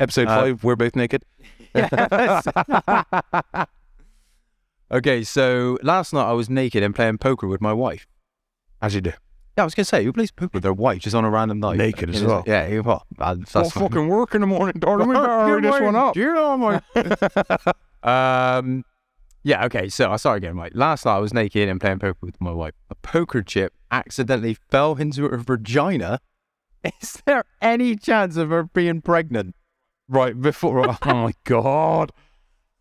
Episode 0.00 0.28
uh, 0.28 0.40
five, 0.40 0.64
we're 0.64 0.76
both 0.76 0.94
naked. 0.96 1.24
Yes. 1.74 2.44
okay, 4.90 5.22
so 5.22 5.78
last 5.82 6.12
night 6.12 6.28
I 6.28 6.32
was 6.32 6.48
naked 6.50 6.82
and 6.82 6.94
playing 6.94 7.18
poker 7.18 7.46
with 7.46 7.60
my 7.60 7.72
wife. 7.72 8.06
As 8.82 8.94
you 8.94 9.00
do. 9.02 9.12
Yeah, 9.58 9.62
I 9.62 9.64
was 9.64 9.74
gonna 9.74 9.86
say, 9.86 10.04
who 10.04 10.12
plays 10.12 10.30
poker 10.30 10.50
with 10.54 10.62
their 10.62 10.72
wife 10.72 11.00
just 11.00 11.16
on 11.16 11.24
a 11.24 11.30
random 11.30 11.58
night? 11.58 11.78
Naked 11.78 12.10
as 12.10 12.22
well. 12.22 12.44
Yeah, 12.46 12.68
you- 12.68 12.80
well, 12.84 13.04
uh, 13.18 13.34
that's 13.34 13.54
Well, 13.54 13.68
fucking 13.68 14.06
work 14.06 14.36
in 14.36 14.40
the 14.42 14.46
morning, 14.46 14.78
darling. 14.78 15.08
We 15.08 15.14
better 15.14 15.26
hurry 15.26 15.62
this 15.62 15.80
one 15.80 15.96
up. 15.96 16.14
You 16.16 16.32
know 16.32 16.56
my... 16.56 16.80
um, 18.58 18.84
yeah, 19.42 19.64
okay. 19.64 19.88
So 19.88 20.12
I 20.12 20.16
started 20.16 20.44
again. 20.44 20.56
Right, 20.56 20.72
last 20.76 21.04
night 21.06 21.16
I 21.16 21.18
was 21.18 21.34
naked 21.34 21.68
and 21.68 21.80
playing 21.80 21.98
poker 21.98 22.18
with 22.22 22.40
my 22.40 22.52
wife. 22.52 22.74
A 22.88 22.94
poker 22.94 23.42
chip 23.42 23.74
accidentally 23.90 24.56
fell 24.70 24.94
into 24.94 25.28
her 25.28 25.38
vagina. 25.38 26.20
Is 27.02 27.20
there 27.26 27.42
any 27.60 27.96
chance 27.96 28.36
of 28.36 28.50
her 28.50 28.62
being 28.62 29.00
pregnant? 29.02 29.56
Right 30.08 30.40
before. 30.40 30.88
Oh 30.88 30.96
my 31.04 31.32
god. 31.42 32.12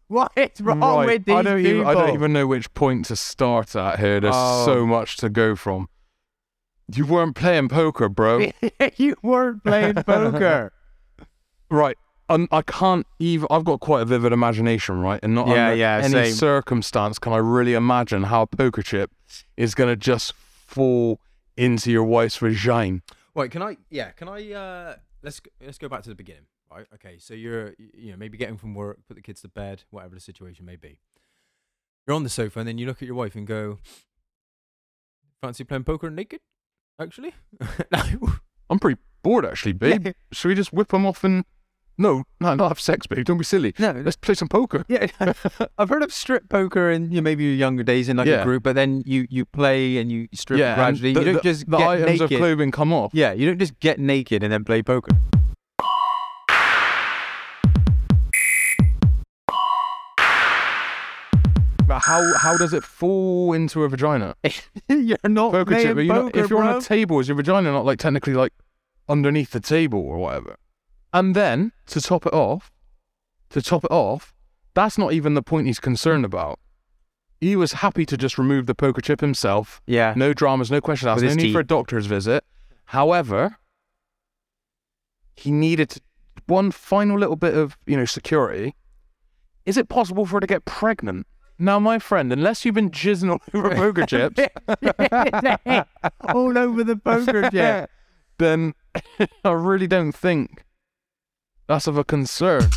What 0.09 0.31
is 0.35 0.61
wrong 0.61 0.79
right. 0.79 1.07
with 1.07 1.25
these 1.25 1.35
I 1.35 1.41
don't 1.41 1.57
people? 1.57 1.71
even. 1.79 1.87
I 1.87 1.93
don't 1.95 2.13
even 2.13 2.33
know 2.33 2.45
which 2.45 2.71
point 2.75 3.05
to 3.05 3.15
start 3.15 3.75
at 3.75 3.97
here. 3.97 4.19
There's 4.19 4.35
Oh. 4.37 4.63
so 4.63 4.85
much 4.85 5.17
to 5.17 5.29
go 5.29 5.55
from. 5.55 5.89
You 6.95 7.05
weren't 7.05 7.35
playing 7.35 7.69
poker, 7.69 8.07
bro. 8.09 8.49
you 8.97 9.15
weren't 9.21 9.63
playing 9.63 9.95
poker. 10.03 10.71
right. 11.69 11.97
Um, 12.29 12.47
I 12.51 12.61
can't 12.61 13.05
even. 13.19 13.47
I've 13.49 13.63
got 13.63 13.79
quite 13.79 14.01
a 14.01 14.05
vivid 14.05 14.33
imagination, 14.33 14.99
right? 14.99 15.19
And 15.23 15.33
not 15.35 15.47
Yeah, 15.47 15.67
under 15.67 15.75
yeah, 15.75 16.01
any 16.03 16.11
same. 16.11 16.33
circumstance 16.33 17.19
can 17.19 17.31
I 17.33 17.37
really 17.37 17.73
imagine 17.73 18.23
how 18.23 18.41
a 18.41 18.47
poker 18.47 18.81
chip 18.81 19.11
is 19.55 19.73
going 19.75 19.89
to 19.89 19.95
just 19.95 20.33
fall 20.33 21.19
into 21.55 21.89
your 21.91 22.03
wife's 22.03 22.37
vagina. 22.37 22.99
Wait, 23.33 23.51
can 23.51 23.61
I? 23.61 23.77
Yeah, 23.89 24.11
can 24.11 24.27
I? 24.27 24.51
Uh, 24.51 24.95
let's 25.23 25.39
go- 25.39 25.51
let's 25.65 25.77
go 25.77 25.87
back 25.87 26.03
to 26.03 26.09
the 26.09 26.15
beginning, 26.15 26.47
right? 26.69 26.85
Okay, 26.95 27.17
so 27.17 27.33
you're 27.33 27.73
you 27.93 28.11
know 28.11 28.17
maybe 28.17 28.37
getting 28.37 28.57
from 28.57 28.73
work, 28.75 28.99
put 29.07 29.15
the 29.15 29.21
kids 29.21 29.41
to 29.41 29.47
bed, 29.47 29.83
whatever 29.89 30.13
the 30.15 30.21
situation 30.21 30.65
may 30.65 30.75
be. 30.75 30.99
You're 32.05 32.15
on 32.15 32.23
the 32.23 32.29
sofa, 32.29 32.59
and 32.59 32.67
then 32.67 32.77
you 32.77 32.85
look 32.87 33.01
at 33.01 33.05
your 33.07 33.15
wife 33.15 33.35
and 33.35 33.47
go, 33.47 33.77
"Fancy 35.41 35.63
playing 35.63 35.83
poker 35.85 36.09
naked?" 36.09 36.41
Actually, 36.99 37.33
no. 37.91 38.01
I'm 38.69 38.79
pretty 38.79 38.99
bored 39.23 39.45
actually, 39.45 39.73
babe. 39.73 40.09
Should 40.31 40.47
we 40.49 40.55
just 40.55 40.73
whip 40.73 40.89
them 40.89 41.05
off 41.05 41.23
and 41.23 41.45
no, 41.99 42.23
no, 42.39 42.53
not 42.55 42.67
have 42.67 42.79
sex, 42.79 43.07
babe. 43.07 43.25
Don't 43.25 43.37
be 43.39 43.43
silly. 43.43 43.73
No, 43.79 43.91
Let's 43.91 44.15
play 44.17 44.35
some 44.35 44.47
poker. 44.47 44.85
Yeah, 44.87 45.07
I've 45.77 45.89
heard 45.89 46.03
of 46.03 46.13
strip 46.13 46.47
poker 46.49 46.91
in 46.91 47.09
you 47.11 47.17
know, 47.17 47.21
maybe 47.23 47.43
your 47.43 47.53
younger 47.53 47.81
days 47.83 48.07
in 48.09 48.17
like 48.17 48.27
Yeah. 48.27 48.41
a 48.41 48.43
group, 48.43 48.63
but 48.63 48.75
then 48.75 49.01
you 49.05 49.25
you 49.29 49.45
play 49.45 49.97
and 49.97 50.11
you 50.11 50.27
strip 50.33 50.59
and 50.59 50.75
gradually. 50.75 51.13
The, 51.13 51.19
you 51.19 51.25
don't 51.25 51.33
the- 51.35 51.41
just 51.41 51.69
the 51.69 51.77
get 51.77 51.87
items 51.87 52.19
naked. 52.19 52.31
of 52.33 52.37
clothing 52.39 52.71
come 52.71 52.93
off. 52.93 53.11
Yeah, 53.13 53.31
you 53.33 53.47
don't 53.47 53.57
just 53.59 53.79
get 53.79 53.99
naked 53.99 54.43
and 54.43 54.51
then 54.53 54.63
play 54.63 54.83
poker. 54.83 55.11
How 62.07 62.33
how 62.37 62.55
does 62.57 62.73
it 62.73 62.83
fall 62.83 63.53
into 63.53 63.83
a 63.83 63.89
vagina? 63.89 64.35
you're 64.89 65.17
not 65.25 65.51
Poker 65.51 65.75
chip. 65.75 65.95
but 65.95 66.01
you 66.01 66.13
know, 66.13 66.23
poker, 66.23 66.39
if 66.39 66.49
you're 66.49 66.63
on 66.63 66.77
a 66.77 66.81
table, 66.81 67.19
is 67.19 67.27
your 67.27 67.35
vagina 67.35 67.71
not 67.71 67.85
like 67.85 67.99
technically 67.99 68.33
like 68.33 68.53
underneath 69.09 69.51
the 69.51 69.59
table 69.59 69.99
or 69.99 70.17
whatever? 70.17 70.55
And 71.13 71.35
then 71.35 71.71
to 71.87 72.01
top 72.01 72.25
it 72.25 72.33
off, 72.33 72.71
to 73.49 73.61
top 73.61 73.83
it 73.83 73.91
off, 73.91 74.33
that's 74.73 74.97
not 74.97 75.11
even 75.13 75.33
the 75.33 75.41
point 75.41 75.67
he's 75.67 75.79
concerned 75.79 76.23
about. 76.25 76.59
He 77.41 77.55
was 77.55 77.73
happy 77.73 78.05
to 78.05 78.17
just 78.17 78.37
remove 78.37 78.65
the 78.65 78.75
poker 78.75 79.01
chip 79.01 79.21
himself. 79.21 79.81
yeah, 79.85 80.13
No 80.15 80.33
dramas, 80.33 80.71
no 80.71 80.81
questions 80.81 81.07
asked, 81.07 81.17
With 81.17 81.23
no 81.25 81.29
his 81.29 81.37
need 81.37 81.53
for 81.53 81.59
a 81.59 81.65
doctor's 81.65 82.05
visit. 82.07 82.43
However, 82.85 83.57
he 85.35 85.51
needed 85.51 86.01
one 86.47 86.71
final 86.71 87.19
little 87.19 87.35
bit 87.35 87.53
of, 87.53 87.77
you 87.85 87.97
know, 87.97 88.05
security. 88.05 88.75
Is 89.65 89.77
it 89.77 89.89
possible 89.89 90.25
for 90.25 90.37
her 90.37 90.39
to 90.39 90.47
get 90.47 90.65
pregnant? 90.65 91.27
Now, 91.59 91.79
my 91.79 91.97
friend, 91.97 92.31
unless 92.31 92.63
you've 92.65 92.75
been 92.75 92.91
jizzing 92.91 93.31
all 93.31 93.41
over 93.51 93.75
poker 93.75 94.05
chips, 94.05 94.39
all 96.33 96.55
over 96.55 96.83
the 96.83 96.95
poker 96.95 97.49
chip. 97.51 97.89
then 98.37 98.75
I 99.43 99.51
really 99.51 99.87
don't 99.87 100.11
think 100.11 100.63
that's 101.65 101.87
of 101.87 101.97
a 101.97 102.03
concern. 102.03 102.69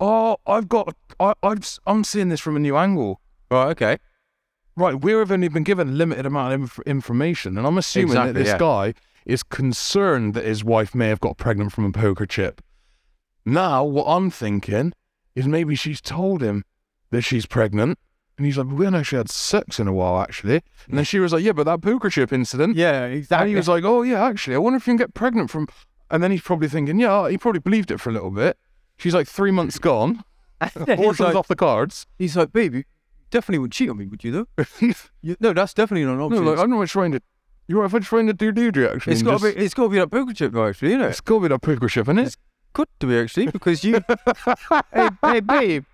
Oh, 0.00 0.36
I've 0.46 0.68
got. 0.68 0.94
I, 1.18 1.34
I've, 1.42 1.78
I'm 1.88 2.04
seeing 2.04 2.28
this 2.28 2.38
from 2.38 2.54
a 2.54 2.60
new 2.60 2.76
angle. 2.76 3.20
Right, 3.50 3.66
okay. 3.70 3.98
Right, 4.76 4.94
we've 4.94 5.32
only 5.32 5.48
been 5.48 5.64
given 5.64 5.88
a 5.88 5.92
limited 5.92 6.24
amount 6.24 6.54
of 6.54 6.60
inf- 6.60 6.78
information, 6.86 7.58
and 7.58 7.66
I'm 7.66 7.78
assuming 7.78 8.14
that 8.14 8.34
this 8.34 8.46
yeah. 8.46 8.58
guy 8.58 8.94
is 9.28 9.42
concerned 9.42 10.34
that 10.34 10.44
his 10.44 10.64
wife 10.64 10.94
may 10.94 11.08
have 11.08 11.20
got 11.20 11.36
pregnant 11.36 11.70
from 11.70 11.84
a 11.84 11.92
poker 11.92 12.26
chip. 12.26 12.60
Now, 13.44 13.84
what 13.84 14.06
I'm 14.06 14.30
thinking 14.30 14.92
is 15.34 15.46
maybe 15.46 15.74
she's 15.74 16.00
told 16.00 16.42
him 16.42 16.64
that 17.10 17.22
she's 17.22 17.46
pregnant, 17.46 17.98
and 18.36 18.46
he's 18.46 18.58
like, 18.58 18.66
"We 18.66 18.84
haven't 18.84 19.00
actually 19.00 19.18
had 19.18 19.30
sex 19.30 19.78
in 19.78 19.86
a 19.86 19.92
while, 19.92 20.20
actually." 20.20 20.62
And 20.88 20.98
then 20.98 21.04
she 21.04 21.18
was 21.18 21.32
like, 21.32 21.44
"Yeah, 21.44 21.52
but 21.52 21.64
that 21.64 21.82
poker 21.82 22.10
chip 22.10 22.32
incident." 22.32 22.76
Yeah, 22.76 23.04
exactly. 23.04 23.42
And 23.42 23.50
he 23.50 23.56
was 23.56 23.68
like, 23.68 23.84
"Oh 23.84 24.02
yeah, 24.02 24.24
actually, 24.24 24.56
I 24.56 24.58
wonder 24.58 24.78
if 24.78 24.86
you 24.86 24.92
can 24.92 24.96
get 24.96 25.14
pregnant 25.14 25.50
from." 25.50 25.68
And 26.10 26.22
then 26.22 26.30
he's 26.30 26.42
probably 26.42 26.68
thinking, 26.68 26.98
"Yeah," 26.98 27.28
he 27.28 27.38
probably 27.38 27.60
believed 27.60 27.90
it 27.90 27.98
for 27.98 28.10
a 28.10 28.12
little 28.12 28.30
bit. 28.30 28.58
She's 28.96 29.14
like 29.14 29.28
three 29.28 29.50
months 29.50 29.78
gone. 29.78 30.24
he's, 30.62 30.76
Abortion's 30.76 31.20
like, 31.20 31.36
off 31.36 31.48
the 31.48 31.56
cards. 31.56 32.06
he's 32.18 32.36
like, 32.36 32.52
babe, 32.52 32.74
you 32.74 32.84
definitely 33.30 33.60
would 33.60 33.72
cheat 33.72 33.88
on 33.90 33.96
me, 33.96 34.06
would 34.06 34.24
you 34.24 34.32
though? 34.32 34.64
You- 35.22 35.36
no, 35.38 35.52
that's 35.52 35.74
definitely 35.74 36.04
not 36.04 36.14
an 36.14 36.20
option. 36.20 36.44
No, 36.44 36.50
like 36.50 36.58
I'm 36.58 36.70
not 36.70 36.88
trying 36.88 37.12
to. 37.12 37.22
You're 37.68 37.84
if 37.84 37.92
I'm 37.94 38.00
trying 38.02 38.26
to 38.28 38.32
do 38.32 38.50
Deirdre 38.50 38.94
actually. 38.94 39.12
it's 39.12 39.20
and 39.20 39.26
got 39.28 39.38
to 39.40 39.44
just- 39.46 39.56
be, 39.58 39.64
it's 39.64 39.74
got 39.74 39.82
to 39.84 39.88
be 39.90 39.98
that 39.98 40.10
poker 40.10 40.32
chip 40.32 40.52
though, 40.52 40.66
actually, 40.68 40.90
you 40.92 40.98
know. 40.98 41.08
It's 41.08 41.20
got 41.20 41.34
to 41.36 41.40
be 41.42 41.48
that 41.48 41.60
poker 41.60 41.86
chip, 41.88 42.06
isn't 42.06 42.18
it? 42.18 42.22
It's- 42.22 42.36
Could 42.72 42.88
to 43.00 43.06
be 43.06 43.18
actually 43.18 43.46
because 43.48 43.84
you, 43.84 44.00
hey, 44.94 45.08
hey, 45.22 45.40
babe, 45.40 45.84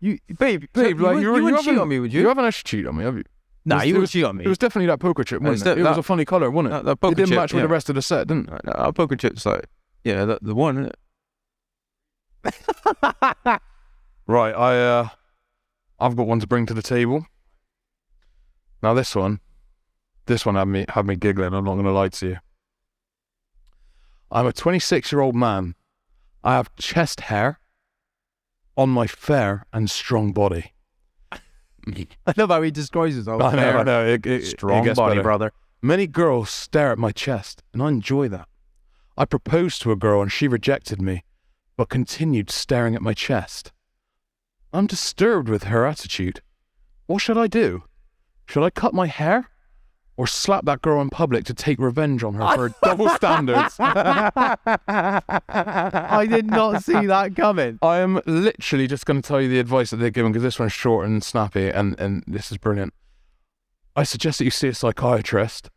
you, 0.00 0.18
babe, 0.38 0.64
so 0.74 0.82
Babe, 0.82 0.96
you, 0.98 1.02
like 1.04 1.14
wouldn't- 1.16 1.22
you, 1.22 1.32
wouldn't 1.44 1.56
cheat 1.58 1.66
haven't- 1.66 1.80
on 1.82 1.88
me, 1.88 1.98
would 2.00 2.12
You 2.12 2.20
you? 2.22 2.28
haven't 2.28 2.44
actually 2.44 2.68
cheated 2.68 2.86
on 2.86 2.96
me, 2.96 3.04
have 3.04 3.16
you? 3.16 3.24
Nah, 3.64 3.76
was- 3.76 3.84
you 3.84 3.88
it 3.88 3.92
wouldn't 3.92 4.00
was- 4.02 4.10
cheat 4.12 4.24
on 4.24 4.36
me. 4.36 4.44
It 4.44 4.48
was 4.48 4.58
definitely 4.58 4.86
that 4.86 5.00
poker 5.00 5.24
chip, 5.24 5.40
wasn't 5.42 5.54
it's 5.54 5.62
it? 5.62 5.64
that- 5.64 5.78
It 5.78 5.82
was 5.82 5.96
that- 5.96 6.00
a 6.00 6.02
funny 6.04 6.24
colour, 6.24 6.50
wasn't 6.50 6.72
it? 6.74 6.76
that, 6.76 6.84
that 6.84 6.96
poker 7.00 7.12
it 7.12 7.16
didn't 7.16 7.28
chip, 7.30 7.36
match 7.38 7.52
with 7.52 7.60
yeah. 7.62 7.66
the 7.66 7.72
rest 7.72 7.88
of 7.88 7.94
the 7.96 8.02
set, 8.02 8.26
didn't 8.28 8.48
it? 8.50 8.60
No, 8.64 8.72
no, 8.84 8.92
poker 8.92 9.16
chip's 9.16 9.44
like, 9.46 9.64
yeah, 10.04 10.24
the, 10.24 10.38
the 10.42 10.54
one, 10.54 10.76
isn't 10.78 10.92
it? 10.92 10.96
Right, 14.26 14.54
I 14.54 14.78
uh, 14.78 15.08
I've 16.00 16.16
got 16.16 16.26
one 16.26 16.40
to 16.40 16.46
bring 16.46 16.64
to 16.66 16.72
the 16.74 16.80
table. 16.82 17.26
Now 18.82 18.94
this 18.94 19.14
one, 19.14 19.40
this 20.26 20.44
one 20.46 20.54
had 20.54 20.68
me 20.68 20.84
had 20.88 21.06
me 21.06 21.16
giggling. 21.16 21.52
I'm 21.54 21.64
not 21.64 21.74
going 21.74 21.84
to 21.84 21.92
lie 21.92 22.08
to 22.08 22.26
you. 22.28 22.36
I'm 24.30 24.46
a 24.46 24.52
26 24.52 25.12
year 25.12 25.20
old 25.20 25.34
man. 25.34 25.74
I 26.42 26.54
have 26.54 26.74
chest 26.76 27.22
hair 27.22 27.60
on 28.76 28.90
my 28.90 29.06
fair 29.06 29.66
and 29.72 29.90
strong 29.90 30.32
body. 30.32 30.72
I 31.32 32.32
love 32.36 32.50
how 32.50 32.62
he 32.62 32.70
describes 32.70 33.14
himself. 33.14 33.42
I 33.42 33.52
know, 33.52 33.58
Fair, 33.58 33.78
I 33.78 33.82
know. 33.82 34.04
It, 34.06 34.26
it- 34.26 34.42
it 34.42 34.46
Strong 34.46 34.84
gets 34.84 34.98
body, 34.98 35.14
better. 35.16 35.22
brother. 35.22 35.52
Many 35.82 36.06
girls 36.06 36.48
stare 36.50 36.90
at 36.92 36.98
my 36.98 37.12
chest, 37.12 37.62
and 37.74 37.82
I 37.82 37.88
enjoy 37.88 38.28
that. 38.28 38.48
I 39.18 39.26
proposed 39.26 39.82
to 39.82 39.92
a 39.92 39.96
girl 39.96 40.22
and 40.22 40.32
she 40.32 40.48
rejected 40.48 41.00
me, 41.00 41.24
but 41.76 41.88
continued 41.90 42.50
staring 42.50 42.94
at 42.94 43.02
my 43.02 43.12
chest. 43.12 43.70
I'm 44.72 44.86
disturbed 44.86 45.48
with 45.48 45.64
her 45.64 45.84
attitude. 45.86 46.40
What 47.06 47.20
should 47.20 47.36
I 47.38 47.46
do? 47.46 47.84
Should 48.48 48.64
I 48.64 48.70
cut 48.70 48.92
my 48.94 49.06
hair? 49.06 49.50
Or 50.16 50.28
slap 50.28 50.64
that 50.66 50.80
girl 50.80 51.02
in 51.02 51.10
public 51.10 51.44
to 51.46 51.54
take 51.54 51.80
revenge 51.80 52.22
on 52.22 52.34
her 52.34 52.54
for 52.54 52.68
her 52.68 52.74
double 52.84 53.08
standards? 53.08 53.74
I 53.80 54.56
did 56.28 56.46
not 56.46 56.84
see 56.84 57.06
that 57.06 57.34
coming. 57.34 57.80
I 57.82 57.98
am 57.98 58.20
literally 58.24 58.86
just 58.86 59.06
going 59.06 59.20
to 59.20 59.26
tell 59.26 59.40
you 59.40 59.48
the 59.48 59.58
advice 59.58 59.90
that 59.90 59.96
they're 59.96 60.10
giving 60.10 60.30
because 60.30 60.44
this 60.44 60.60
one's 60.60 60.72
short 60.72 61.06
and 61.06 61.22
snappy, 61.22 61.68
and, 61.68 61.98
and 61.98 62.22
this 62.28 62.52
is 62.52 62.58
brilliant. 62.58 62.94
I 63.96 64.04
suggest 64.04 64.38
that 64.38 64.44
you 64.44 64.52
see 64.52 64.68
a 64.68 64.74
psychiatrist, 64.74 65.68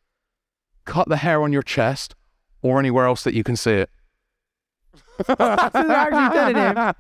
cut 0.86 1.10
the 1.10 1.17
hair 1.17 1.41
on 1.41 1.52
your 1.52 1.63
chest 1.63 2.13
or 2.62 2.80
anywhere 2.80 3.06
else 3.06 3.23
that 3.23 3.34
you 3.34 3.43
can 3.43 3.56
see 3.56 3.73
it. 3.73 3.89
They're 5.27 5.91
actually 5.91 6.30
telling 6.38 6.56
him. 6.56 6.93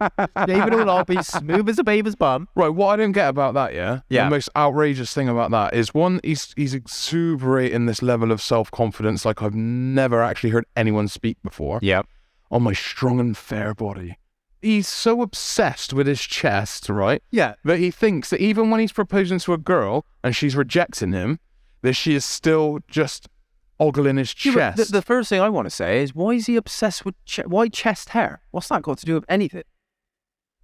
Shave 0.47 0.67
it 0.67 0.73
all 0.79 0.89
off, 0.89 1.07
he's 1.07 1.27
smooth 1.27 1.69
as 1.69 1.79
a 1.79 1.83
baby's 1.83 2.15
bum. 2.15 2.47
Right, 2.55 2.69
what 2.69 2.87
I 2.87 2.95
don't 2.97 3.11
get 3.11 3.29
about 3.29 3.53
that, 3.55 3.73
yeah, 3.73 4.01
Yeah. 4.09 4.25
the 4.25 4.29
most 4.31 4.49
outrageous 4.55 5.13
thing 5.13 5.29
about 5.29 5.51
that 5.51 5.73
is 5.73 5.93
one, 5.93 6.19
he's 6.23 6.53
he's 6.55 6.73
exuberating 6.73 7.85
this 7.85 8.01
level 8.01 8.31
of 8.31 8.41
self 8.41 8.69
confidence 8.71 9.25
like 9.25 9.41
I've 9.41 9.55
never 9.55 10.21
actually 10.21 10.49
heard 10.51 10.65
anyone 10.75 11.07
speak 11.07 11.37
before. 11.43 11.79
Yeah. 11.81 12.01
On 12.51 12.63
my 12.63 12.73
strong 12.73 13.19
and 13.19 13.35
fair 13.35 13.73
body, 13.73 14.17
he's 14.61 14.87
so 14.87 15.21
obsessed 15.21 15.93
with 15.93 16.07
his 16.07 16.21
chest, 16.21 16.87
right? 16.89 17.21
Yeah. 17.31 17.55
that 17.65 17.79
he 17.79 17.91
thinks 17.91 18.29
that 18.29 18.39
even 18.41 18.69
when 18.69 18.79
he's 18.79 18.93
proposing 18.93 19.39
to 19.39 19.53
a 19.53 19.57
girl 19.57 20.05
and 20.23 20.35
she's 20.35 20.55
rejecting 20.55 21.11
him, 21.11 21.39
that 21.81 21.93
she 21.93 22.15
is 22.15 22.23
still 22.25 22.79
just 22.87 23.27
ogling 23.79 24.17
his 24.17 24.33
Yeah, 24.45 24.53
chest. 24.53 24.77
The, 24.77 24.85
the 24.97 25.01
first 25.01 25.29
thing 25.29 25.39
I 25.41 25.49
want 25.49 25.65
to 25.65 25.69
say 25.71 26.01
is 26.03 26.13
why 26.15 26.31
is 26.31 26.45
he 26.47 26.55
obsessed 26.55 27.05
with 27.05 27.15
che- 27.25 27.43
why 27.45 27.67
chest 27.69 28.09
hair? 28.09 28.41
What's 28.51 28.67
that 28.69 28.81
got 28.81 28.97
to 28.99 29.05
do 29.05 29.13
with 29.15 29.25
anything? 29.29 29.63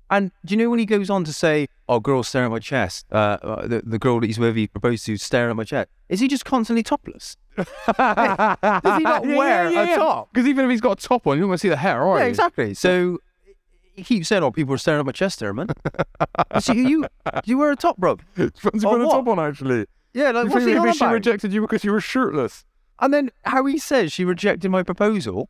And 0.10 0.32
do 0.46 0.54
you 0.54 0.62
know 0.64 0.70
when 0.70 0.80
he 0.80 0.86
goes 0.86 1.10
on 1.10 1.24
to 1.24 1.34
say, 1.34 1.68
"Oh, 1.90 2.00
girls 2.00 2.28
staring 2.28 2.48
at 2.48 2.52
my 2.52 2.60
chest," 2.60 3.06
uh, 3.12 3.38
uh, 3.42 3.68
the 3.68 3.82
the 3.86 3.98
girl 3.98 4.20
that 4.20 4.28
he's 4.28 4.38
with, 4.38 4.56
he 4.56 4.68
proposed 4.68 5.06
to, 5.08 5.18
staring 5.18 5.50
at 5.52 5.56
my 5.56 5.64
chest. 5.64 5.90
Is 6.10 6.20
he 6.20 6.28
just 6.28 6.46
constantly 6.46 6.84
topless? 6.84 7.36
Does 7.58 8.98
he 8.98 9.04
not 9.04 9.24
wear 9.26 9.68
a 9.70 9.96
top? 9.96 10.30
Because 10.34 10.48
even 10.48 10.66
if 10.66 10.72
he's 10.72 10.82
got 10.82 11.04
a 11.04 11.08
top 11.08 11.26
on, 11.26 11.38
you 11.38 11.42
don't 11.44 11.50
want 11.50 11.62
to 11.62 11.66
see 11.66 11.70
the 11.70 11.78
hair, 11.78 12.04
are 12.04 12.20
Yeah, 12.20 12.26
you? 12.26 12.30
exactly. 12.30 12.74
So 12.76 13.20
he 13.96 14.04
keeps 14.04 14.28
saying, 14.28 14.44
"Oh, 14.44 14.52
people 14.52 14.74
are 14.76 14.78
staring 14.78 15.00
at 15.00 15.06
my 15.06 15.12
chest 15.14 15.40
there, 15.40 15.54
man." 15.54 15.68
so 16.60 16.74
you 16.74 17.06
you 17.46 17.58
wear 17.58 17.72
a 17.72 17.76
top, 17.76 17.98
bro? 17.98 18.18
Oh, 18.38 18.50
putting 18.62 18.84
a 18.84 19.06
top 19.06 19.28
on, 19.28 19.40
actually. 19.40 19.86
Yeah, 20.14 20.30
like 20.32 20.46
You 20.46 20.52
what's 20.52 20.66
he 20.66 20.76
on 20.76 20.84
maybe 20.84 20.94
she 20.96 21.06
about? 21.06 21.14
rejected 21.14 21.54
you 21.54 21.62
because 21.62 21.84
you 21.84 21.92
were 21.92 22.02
shirtless. 22.02 22.66
And 23.04 23.14
then 23.14 23.32
how 23.44 23.66
he 23.66 23.78
says 23.78 24.14
she 24.14 24.24
rejected 24.24 24.70
my 24.72 24.82
proposal, 24.82 25.50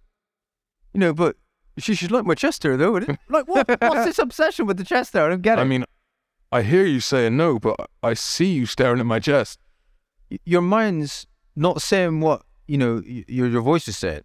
you 0.93 0.99
know, 0.99 1.13
but 1.13 1.35
she 1.77 1.93
should 1.93 2.11
like 2.11 2.25
my 2.25 2.33
chest 2.33 2.63
hair 2.63 2.75
though, 2.77 2.93
wouldn't 2.93 3.11
it? 3.11 3.19
Like 3.29 3.47
what? 3.47 3.67
What's 3.79 4.05
this 4.05 4.17
obsession 4.27 4.65
with 4.65 4.77
the 4.77 4.83
chest 4.83 5.13
hair? 5.13 5.25
I 5.25 5.29
don't 5.29 5.43
get 5.43 5.59
it. 5.59 5.61
I 5.61 5.65
mean, 5.65 5.85
I 6.51 6.63
hear 6.63 6.83
you 6.85 6.99
saying 6.99 7.37
no, 7.37 7.59
but 7.59 7.75
I 8.01 8.15
see 8.15 8.51
you 8.51 8.65
staring 8.65 8.99
at 8.99 9.05
my 9.05 9.19
chest. 9.19 9.59
Your 10.45 10.61
mind's 10.61 11.27
not 11.55 11.81
saying 11.83 12.21
what 12.21 12.41
you 12.67 12.79
know. 12.79 13.03
Your 13.05 13.47
your 13.47 13.61
voice 13.61 13.87
is 13.87 13.97
saying 13.97 14.23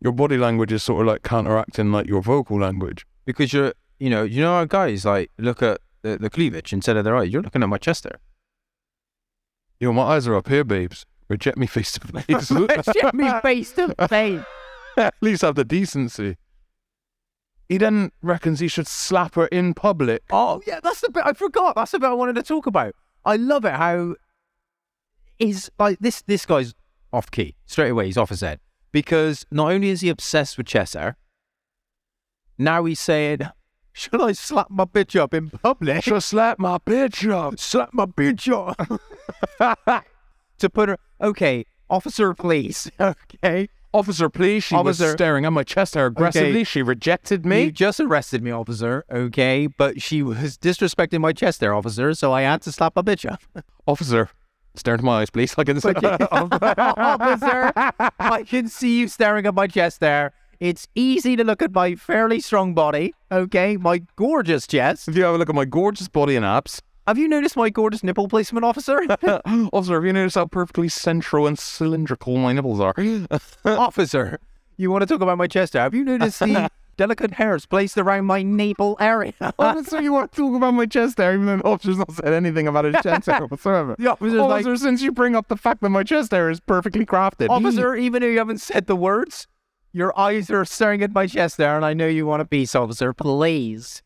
Your 0.00 0.12
body 0.12 0.38
language 0.38 0.72
is 0.72 0.82
sort 0.82 1.02
of 1.02 1.06
like 1.12 1.22
counteracting 1.22 1.92
like 1.92 2.06
your 2.06 2.22
vocal 2.22 2.58
language. 2.58 3.06
because 3.26 3.52
you're, 3.52 3.74
you 3.98 4.08
know, 4.08 4.22
you 4.22 4.40
know 4.40 4.54
how 4.54 4.64
guys 4.64 5.04
like 5.04 5.30
look 5.38 5.62
at 5.62 5.80
the, 6.00 6.16
the 6.16 6.30
cleavage 6.30 6.72
instead 6.72 6.96
of 6.96 7.04
their 7.04 7.14
eyes. 7.16 7.30
You're 7.30 7.42
looking 7.42 7.62
at 7.62 7.68
my 7.68 7.76
chest 7.78 8.04
hair. 8.04 8.18
Yo, 9.78 9.92
my 9.92 10.02
eyes 10.02 10.26
are 10.26 10.34
up 10.34 10.48
here, 10.48 10.64
babes. 10.64 11.04
Reject 11.30 11.56
me 11.56 11.66
face 11.66 11.92
to 11.92 12.00
face. 12.22 12.50
Reject 12.50 13.14
me 13.14 13.30
face 13.40 13.72
to 13.72 13.94
face. 14.08 14.42
At 14.96 15.14
least 15.22 15.42
have 15.42 15.54
the 15.54 15.64
decency. 15.64 16.36
he 17.68 17.78
then 17.78 18.10
reckons 18.20 18.58
he 18.60 18.66
should 18.68 18.88
slap 18.88 19.36
her 19.36 19.46
in 19.46 19.72
public. 19.72 20.22
Oh 20.30 20.60
yeah, 20.66 20.80
that's 20.82 21.00
the 21.00 21.10
bit 21.10 21.22
I 21.24 21.32
forgot. 21.32 21.76
That's 21.76 21.92
the 21.92 22.00
bit 22.00 22.08
I 22.08 22.14
wanted 22.14 22.34
to 22.34 22.42
talk 22.42 22.66
about. 22.66 22.94
I 23.24 23.36
love 23.36 23.64
it 23.64 23.74
how 23.74 24.16
is 25.38 25.70
like 25.78 25.98
this 26.00 26.20
this 26.22 26.44
guy's 26.44 26.74
off 27.12 27.30
key 27.30 27.54
straight 27.64 27.90
away. 27.90 28.06
He's 28.06 28.18
off 28.18 28.30
his 28.30 28.40
head 28.40 28.58
because 28.92 29.46
not 29.52 29.70
only 29.72 29.88
is 29.90 30.00
he 30.00 30.08
obsessed 30.08 30.58
with 30.58 30.66
chest 30.66 30.94
hair, 30.94 31.16
now 32.58 32.84
he's 32.86 32.98
saying, 33.00 33.38
"Should 33.92 34.20
I 34.20 34.32
slap 34.32 34.66
my 34.68 34.84
bitch 34.84 35.18
up 35.18 35.32
in 35.32 35.48
public? 35.50 36.02
Should 36.02 36.14
I 36.14 36.18
slap 36.18 36.58
my 36.58 36.78
bitch 36.78 37.30
up. 37.30 37.58
slap 37.60 37.90
my 37.94 38.06
bitch 38.06 38.50
up 38.52 40.04
to 40.60 40.70
put 40.70 40.88
her." 40.88 40.98
Okay, 41.20 41.64
officer, 41.88 42.32
please. 42.34 42.90
Okay, 43.00 43.68
Officer, 43.92 44.30
please. 44.30 44.62
She 44.62 44.76
was 44.76 45.00
Officer. 45.00 45.16
staring 45.16 45.44
at 45.44 45.52
my 45.52 45.64
chest 45.64 45.94
hair 45.94 46.06
aggressively. 46.06 46.50
Okay. 46.50 46.64
She 46.64 46.80
rejected 46.80 47.44
me. 47.44 47.64
you 47.64 47.72
just 47.72 47.98
arrested 47.98 48.40
me, 48.42 48.52
officer. 48.52 49.04
Okay, 49.10 49.66
but 49.66 50.00
she 50.00 50.22
was 50.22 50.56
disrespecting 50.58 51.20
my 51.20 51.32
chest 51.32 51.58
there, 51.58 51.74
officer. 51.74 52.14
So 52.14 52.32
I 52.32 52.42
had 52.42 52.62
to 52.62 52.72
slap 52.72 52.94
my 52.94 53.02
bitch 53.02 53.28
up. 53.28 53.42
Officer, 53.88 54.30
stare 54.76 54.94
into 54.94 55.04
my 55.04 55.22
eyes, 55.22 55.30
please. 55.30 55.58
Like 55.58 55.68
in 55.68 55.76
the 55.76 56.26
officer, 56.30 57.72
I 58.20 58.44
can 58.44 58.68
see 58.68 59.00
you 59.00 59.08
staring 59.08 59.46
at 59.46 59.54
my 59.54 59.66
chest 59.66 59.98
there. 59.98 60.32
It's 60.60 60.86
easy 60.94 61.34
to 61.34 61.42
look 61.42 61.60
at 61.60 61.72
my 61.72 61.96
fairly 61.96 62.38
strong 62.38 62.74
body, 62.74 63.12
okay? 63.32 63.76
My 63.76 64.02
gorgeous 64.14 64.68
chest. 64.68 65.08
If 65.08 65.16
you 65.16 65.24
have 65.24 65.34
a 65.34 65.38
look 65.38 65.48
at 65.48 65.54
my 65.56 65.64
gorgeous 65.64 66.06
body 66.06 66.36
and 66.36 66.44
abs, 66.44 66.82
Have 67.06 67.18
you 67.18 67.28
noticed 67.28 67.56
my 67.56 67.70
gorgeous 67.70 68.04
nipple 68.04 68.28
placement, 68.28 68.64
officer? 68.64 69.00
officer, 69.72 69.94
have 69.94 70.04
you 70.04 70.12
noticed 70.12 70.36
how 70.36 70.46
perfectly 70.46 70.88
central 70.88 71.46
and 71.46 71.58
cylindrical 71.58 72.36
my 72.36 72.52
nipples 72.52 72.80
are? 72.80 72.94
officer, 73.64 74.38
you 74.76 74.90
want 74.90 75.02
to 75.02 75.06
talk 75.06 75.20
about 75.20 75.38
my 75.38 75.46
chest 75.46 75.72
hair? 75.72 75.82
Have 75.82 75.94
you 75.94 76.04
noticed 76.04 76.40
the 76.40 76.70
delicate 76.96 77.32
hairs 77.32 77.66
placed 77.66 77.96
around 77.96 78.26
my 78.26 78.42
navel 78.42 78.96
area? 79.00 79.32
Officer, 79.58 80.00
you 80.00 80.12
want 80.12 80.32
to 80.32 80.40
talk 80.40 80.54
about 80.54 80.72
my 80.72 80.86
chest 80.86 81.18
hair, 81.18 81.34
even 81.34 81.46
though 81.46 81.56
the 81.56 81.64
officer's 81.64 81.98
not 81.98 82.12
said 82.12 82.32
anything 82.32 82.68
about 82.68 82.84
his 82.84 82.96
chest 83.02 83.26
hair 83.26 83.46
whatsoever. 83.46 83.96
The 83.98 84.08
officer's 84.08 84.38
like, 84.38 84.66
Officer, 84.66 84.76
since 84.76 85.02
you 85.02 85.10
bring 85.10 85.34
up 85.34 85.48
the 85.48 85.56
fact 85.56 85.80
that 85.80 85.90
my 85.90 86.04
chest 86.04 86.32
hair 86.32 86.50
is 86.50 86.60
perfectly 86.60 87.06
crafted. 87.06 87.48
officer, 87.48 87.94
even 87.96 88.22
though 88.22 88.28
you 88.28 88.38
haven't 88.38 88.60
said 88.60 88.86
the 88.86 88.96
words, 88.96 89.46
your 89.92 90.16
eyes 90.18 90.50
are 90.50 90.64
staring 90.64 91.02
at 91.02 91.12
my 91.12 91.26
chest 91.26 91.56
there, 91.56 91.76
and 91.76 91.84
I 91.84 91.94
know 91.94 92.06
you 92.06 92.26
want 92.26 92.42
a 92.42 92.44
piece, 92.44 92.74
officer. 92.74 93.12
Please. 93.12 94.02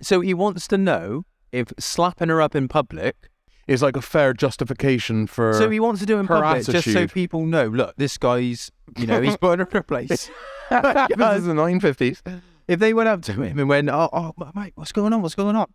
So 0.00 0.20
he 0.20 0.34
wants 0.34 0.68
to 0.68 0.78
know 0.78 1.24
if 1.54 1.72
slapping 1.78 2.28
her 2.28 2.42
up 2.42 2.54
in 2.54 2.68
public 2.68 3.30
is 3.66 3.82
like 3.82 3.96
a 3.96 4.02
fair 4.02 4.32
justification 4.34 5.26
for. 5.26 5.54
So 5.54 5.70
he 5.70 5.80
wants 5.80 6.00
to 6.00 6.06
do 6.06 6.16
it 6.16 6.20
in 6.20 6.26
her 6.26 6.40
public 6.40 6.66
just 6.66 6.84
so 6.84 6.90
attitude. 6.90 7.12
people 7.12 7.46
know. 7.46 7.68
Look, 7.68 7.96
this 7.96 8.18
guy's, 8.18 8.70
you 8.98 9.06
know, 9.06 9.20
he's 9.20 9.36
putting 9.36 9.60
her 9.60 9.66
in 9.66 9.72
her 9.72 9.82
place. 9.82 10.08
this 10.08 10.28
is 10.28 11.44
the 11.46 11.54
950s. 11.54 12.42
if 12.68 12.78
they 12.78 12.92
went 12.92 13.08
up 13.08 13.22
to 13.22 13.32
him 13.32 13.58
and 13.58 13.68
went, 13.68 13.88
"Oh, 13.88 14.10
oh, 14.12 14.32
mate, 14.54 14.72
what's 14.74 14.92
going 14.92 15.12
on? 15.12 15.22
What's 15.22 15.34
going 15.34 15.56
on?" 15.56 15.66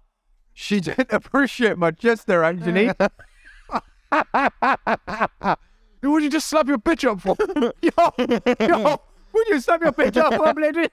She 0.53 0.79
didn't 0.81 1.11
appreciate 1.11 1.77
my 1.77 1.91
chest 1.91 2.27
there, 2.27 2.43
Anthony. 2.43 2.91
Would 6.01 6.23
you 6.23 6.29
just 6.29 6.47
slap 6.47 6.67
your 6.67 6.77
bitch 6.77 7.09
up 7.09 7.21
for? 7.21 7.35
yo, 7.81 7.91
yo, 8.65 9.01
would 9.33 9.47
you 9.49 9.59
slap 9.59 9.81
your 9.81 9.91
bitch 9.91 10.15
up, 10.17 10.33
for 10.33 10.53
lady? 10.59 10.89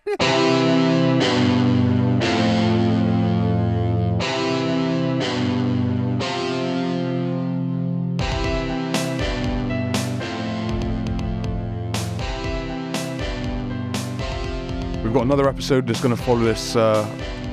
Got 15.16 15.24
another 15.24 15.48
episode 15.48 15.87
that's 15.87 16.02
going 16.02 16.14
to 16.14 16.22
follow 16.22 16.40
this 16.40 16.76
uh, 16.76 17.02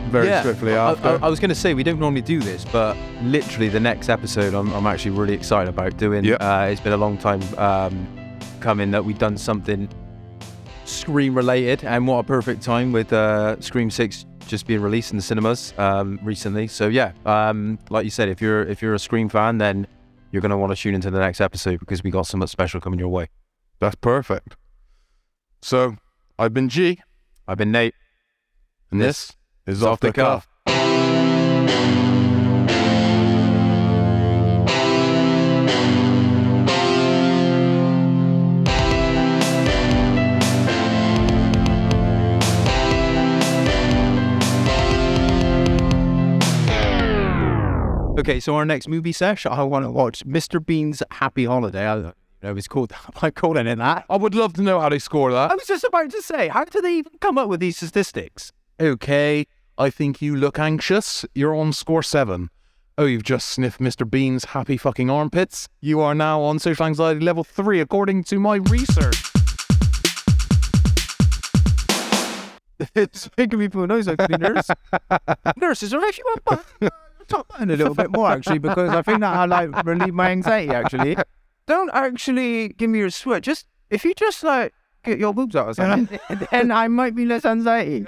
very 0.09 0.27
swiftly 0.41 0.75
I, 0.75 0.91
after. 0.91 1.07
I, 1.07 1.27
I 1.27 1.29
was 1.29 1.39
going 1.39 1.47
to 1.47 1.55
say 1.55 1.73
we 1.73 1.81
don't 1.81 1.97
normally 1.97 2.21
do 2.21 2.41
this, 2.41 2.65
but 2.65 2.97
literally 3.21 3.69
the 3.69 3.79
next 3.79 4.09
episode, 4.09 4.53
I'm, 4.53 4.69
I'm 4.73 4.85
actually 4.85 5.11
really 5.11 5.33
excited 5.33 5.69
about 5.69 5.95
doing. 5.95 6.25
Yeah. 6.25 6.35
Uh, 6.35 6.65
it's 6.65 6.81
been 6.81 6.91
a 6.91 6.97
long 6.97 7.17
time 7.17 7.41
um, 7.57 8.37
coming 8.59 8.91
that 8.91 9.05
we've 9.05 9.17
done 9.17 9.37
something 9.37 9.87
Scream 10.83 11.35
related, 11.35 11.85
and 11.85 12.05
what 12.05 12.17
a 12.17 12.23
perfect 12.23 12.61
time 12.61 12.91
with 12.91 13.13
uh, 13.13 13.61
Scream 13.61 13.89
Six 13.89 14.25
just 14.45 14.67
being 14.67 14.81
released 14.81 15.11
in 15.11 15.17
the 15.17 15.23
cinemas 15.23 15.73
um, 15.77 16.19
recently. 16.21 16.67
So 16.67 16.89
yeah, 16.89 17.13
um, 17.25 17.79
like 17.89 18.03
you 18.03 18.11
said, 18.11 18.27
if 18.27 18.41
you're 18.41 18.63
if 18.63 18.81
you're 18.81 18.93
a 18.93 18.99
Scream 18.99 19.29
fan, 19.29 19.57
then 19.57 19.87
you're 20.33 20.41
going 20.41 20.51
to 20.51 20.57
want 20.57 20.75
to 20.75 20.81
tune 20.81 20.95
into 20.95 21.09
the 21.09 21.19
next 21.19 21.39
episode 21.39 21.79
because 21.79 22.03
we 22.03 22.11
got 22.11 22.27
something 22.27 22.47
special 22.47 22.81
coming 22.81 22.99
your 22.99 23.07
way. 23.07 23.29
That's 23.79 23.95
perfect. 23.95 24.57
So, 25.61 25.95
I've 26.37 26.53
been 26.53 26.67
G, 26.67 26.99
I've 27.47 27.57
been 27.57 27.71
Nate. 27.71 27.93
and 28.91 29.01
this 29.01 29.33
is 29.67 29.83
Off 29.83 29.99
the 29.99 30.13
Cuff. 30.13 30.47
Okay, 48.19 48.39
so 48.39 48.55
our 48.55 48.63
next 48.63 48.87
movie 48.87 49.11
sesh, 49.11 49.45
I 49.45 49.63
want 49.63 49.83
to 49.83 49.91
watch 49.91 50.25
Mr. 50.25 50.65
Bean's 50.65 51.03
Happy 51.11 51.43
Holiday. 51.43 51.85
I 51.85 52.13
if 52.51 52.57
it's 52.57 52.67
called, 52.67 52.93
I 53.21 53.31
calling 53.31 53.67
it 53.67 53.77
that? 53.77 54.05
I 54.09 54.17
would 54.17 54.35
love 54.35 54.53
to 54.53 54.61
know 54.61 54.79
how 54.79 54.89
they 54.89 54.99
score 54.99 55.31
that. 55.31 55.51
I 55.51 55.55
was 55.55 55.65
just 55.65 55.83
about 55.83 56.09
to 56.11 56.21
say, 56.21 56.49
how 56.49 56.65
do 56.65 56.81
they 56.81 56.95
even 56.95 57.13
come 57.19 57.37
up 57.37 57.49
with 57.49 57.59
these 57.59 57.77
statistics? 57.77 58.51
Okay, 58.79 59.45
I 59.77 59.89
think 59.89 60.21
you 60.21 60.35
look 60.35 60.59
anxious. 60.59 61.25
You're 61.33 61.55
on 61.55 61.73
score 61.73 62.03
seven. 62.03 62.49
Oh, 62.97 63.05
you've 63.05 63.23
just 63.23 63.49
sniffed 63.49 63.79
Mr. 63.79 64.09
Bean's 64.09 64.45
happy 64.45 64.77
fucking 64.77 65.09
armpits. 65.09 65.67
You 65.81 65.99
are 66.01 66.13
now 66.13 66.41
on 66.41 66.59
social 66.59 66.85
anxiety 66.85 67.21
level 67.21 67.43
three, 67.43 67.79
according 67.79 68.23
to 68.25 68.39
my 68.39 68.57
research. 68.57 69.15
it's 72.95 73.29
making 73.37 73.59
me 73.59 73.67
feel 73.67 73.87
nice, 73.87 74.07
actually, 74.07 74.37
nurse. 74.37 74.67
Nurses 75.57 75.93
are 75.93 76.03
actually 76.03 76.23
well, 76.45 76.63
top 77.27 77.51
mine 77.57 77.71
a 77.71 77.75
little 77.75 77.95
bit 77.95 78.11
more, 78.11 78.29
actually, 78.29 78.59
because 78.59 78.89
I 78.89 79.01
think 79.01 79.21
that 79.21 79.35
I 79.35 79.45
like 79.45 79.85
relieve 79.85 80.13
my 80.13 80.29
anxiety, 80.29 80.71
actually. 80.71 81.17
Don't 81.65 81.89
actually 81.93 82.69
give 82.69 82.89
me 82.89 82.99
your 82.99 83.09
sweat. 83.09 83.43
Just, 83.43 83.67
if 83.89 84.03
you 84.03 84.13
just 84.13 84.43
like 84.43 84.73
get 85.03 85.19
your 85.19 85.33
boobs 85.33 85.55
out 85.55 85.69
or 85.69 85.73
something, 85.73 86.19
then 86.51 86.71
I 86.71 86.87
might 86.87 87.15
be 87.15 87.25
less 87.25 87.45
anxiety. 87.45 88.05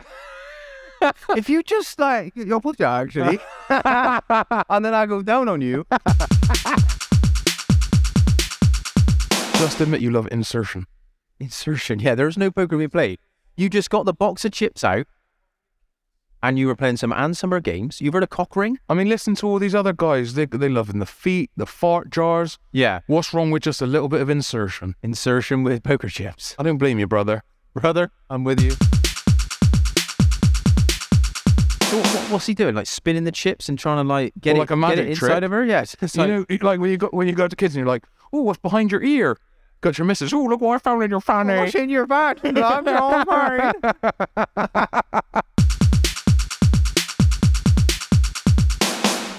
if 1.30 1.50
you 1.50 1.63
just 1.63 2.00
like 2.00 2.36
get 2.36 2.48
your 2.48 2.60
boobs 2.60 2.82
out, 2.82 3.04
actually, 3.04 3.39
and 3.70 4.86
then 4.86 4.94
I 4.94 5.06
go 5.06 5.22
down 5.22 5.48
on 5.50 5.62
you, 5.62 5.86
Just 9.58 9.80
admit 9.80 10.02
you 10.02 10.12
love 10.12 10.28
insertion. 10.32 10.86
Insertion. 11.39 12.00
Yeah, 12.00 12.13
there's 12.13 12.38
no 12.38 12.52
poker 12.52 12.78
being 12.78 12.89
played. 12.89 13.20
You 13.56 13.70
just 13.70 13.89
got 13.89 14.06
the 14.06 14.13
box 14.13 14.44
of 14.44 14.52
chips 14.52 14.84
out 14.84 15.08
and 16.46 16.60
you 16.60 16.68
were 16.68 16.76
playing 16.76 16.98
some 16.98 17.12
and 17.12 17.36
summer 17.36 17.60
games. 17.60 18.00
You've 18.02 18.14
heard 18.14 18.22
of 18.22 18.30
cock 18.30 18.56
ring? 18.56 18.78
I 18.88 18.94
mean, 18.94 19.10
listen 19.10 19.34
to 19.36 19.48
all 19.48 19.58
these 19.58 19.74
other 19.74 19.94
guys. 19.94 20.36
They 20.36 20.46
they 20.46 20.70
loving 20.70 21.00
the 21.00 21.08
feet, 21.08 21.50
the 21.58 21.66
fart 21.66 22.12
jars. 22.12 22.60
Yeah. 22.72 23.00
What's 23.08 23.34
wrong 23.34 23.50
with 23.50 23.64
just 23.64 23.82
a 23.82 23.88
little 23.88 24.08
bit 24.10 24.22
of 24.22 24.30
insertion? 24.30 24.94
Insertion 25.02 25.64
with 25.64 25.82
poker 25.82 26.08
chips. 26.08 26.56
I 26.60 26.64
don't 26.64 26.78
blame 26.78 27.00
you, 27.00 27.08
brother. 27.08 27.42
Brother, 27.74 28.12
I'm 28.30 28.44
with 28.44 28.62
you. 28.62 28.72
So 31.90 31.98
what, 31.98 32.32
what's 32.32 32.46
he 32.46 32.54
doing? 32.54 32.76
Like 32.76 32.88
spinning 32.88 33.24
the 33.24 33.32
chips 33.32 33.68
and 33.68 33.80
trying 33.80 33.98
to 33.98 34.08
like 34.08 34.34
get 34.40 34.54
Well, 34.54 34.58
it, 34.58 34.70
like 34.70 34.72
a 34.72 34.76
get 34.76 34.80
magic 34.80 35.06
it 35.08 35.10
inside 35.10 35.28
trick. 35.28 35.44
of 35.46 35.52
her? 35.52 35.66
Yes. 35.66 35.96
It's 36.00 36.16
you 36.16 36.22
like, 36.22 36.30
know, 36.30 36.46
like 36.70 36.80
when 36.80 36.92
you 36.92 36.98
go 36.98 37.08
when 37.08 37.28
you 37.28 37.34
go 37.34 37.48
to 37.48 37.56
kids 37.56 37.76
and 37.76 37.80
you're 37.80 37.88
like, 37.88 38.06
oh, 38.32 38.44
what's 38.44 38.60
behind 38.60 38.92
your 38.92 39.02
ear? 39.04 39.38
Got 39.82 39.98
your 39.98 40.06
missus. 40.06 40.32
Oh, 40.32 40.44
look 40.44 40.62
what 40.62 40.76
I 40.76 40.78
found 40.78 41.02
in 41.02 41.10
your 41.10 41.22
fanny. 41.22 41.58
what's 41.58 41.74
in 41.76 41.90
your 41.90 42.06
bag? 42.06 42.40
I'm 42.44 42.88
all 42.88 43.24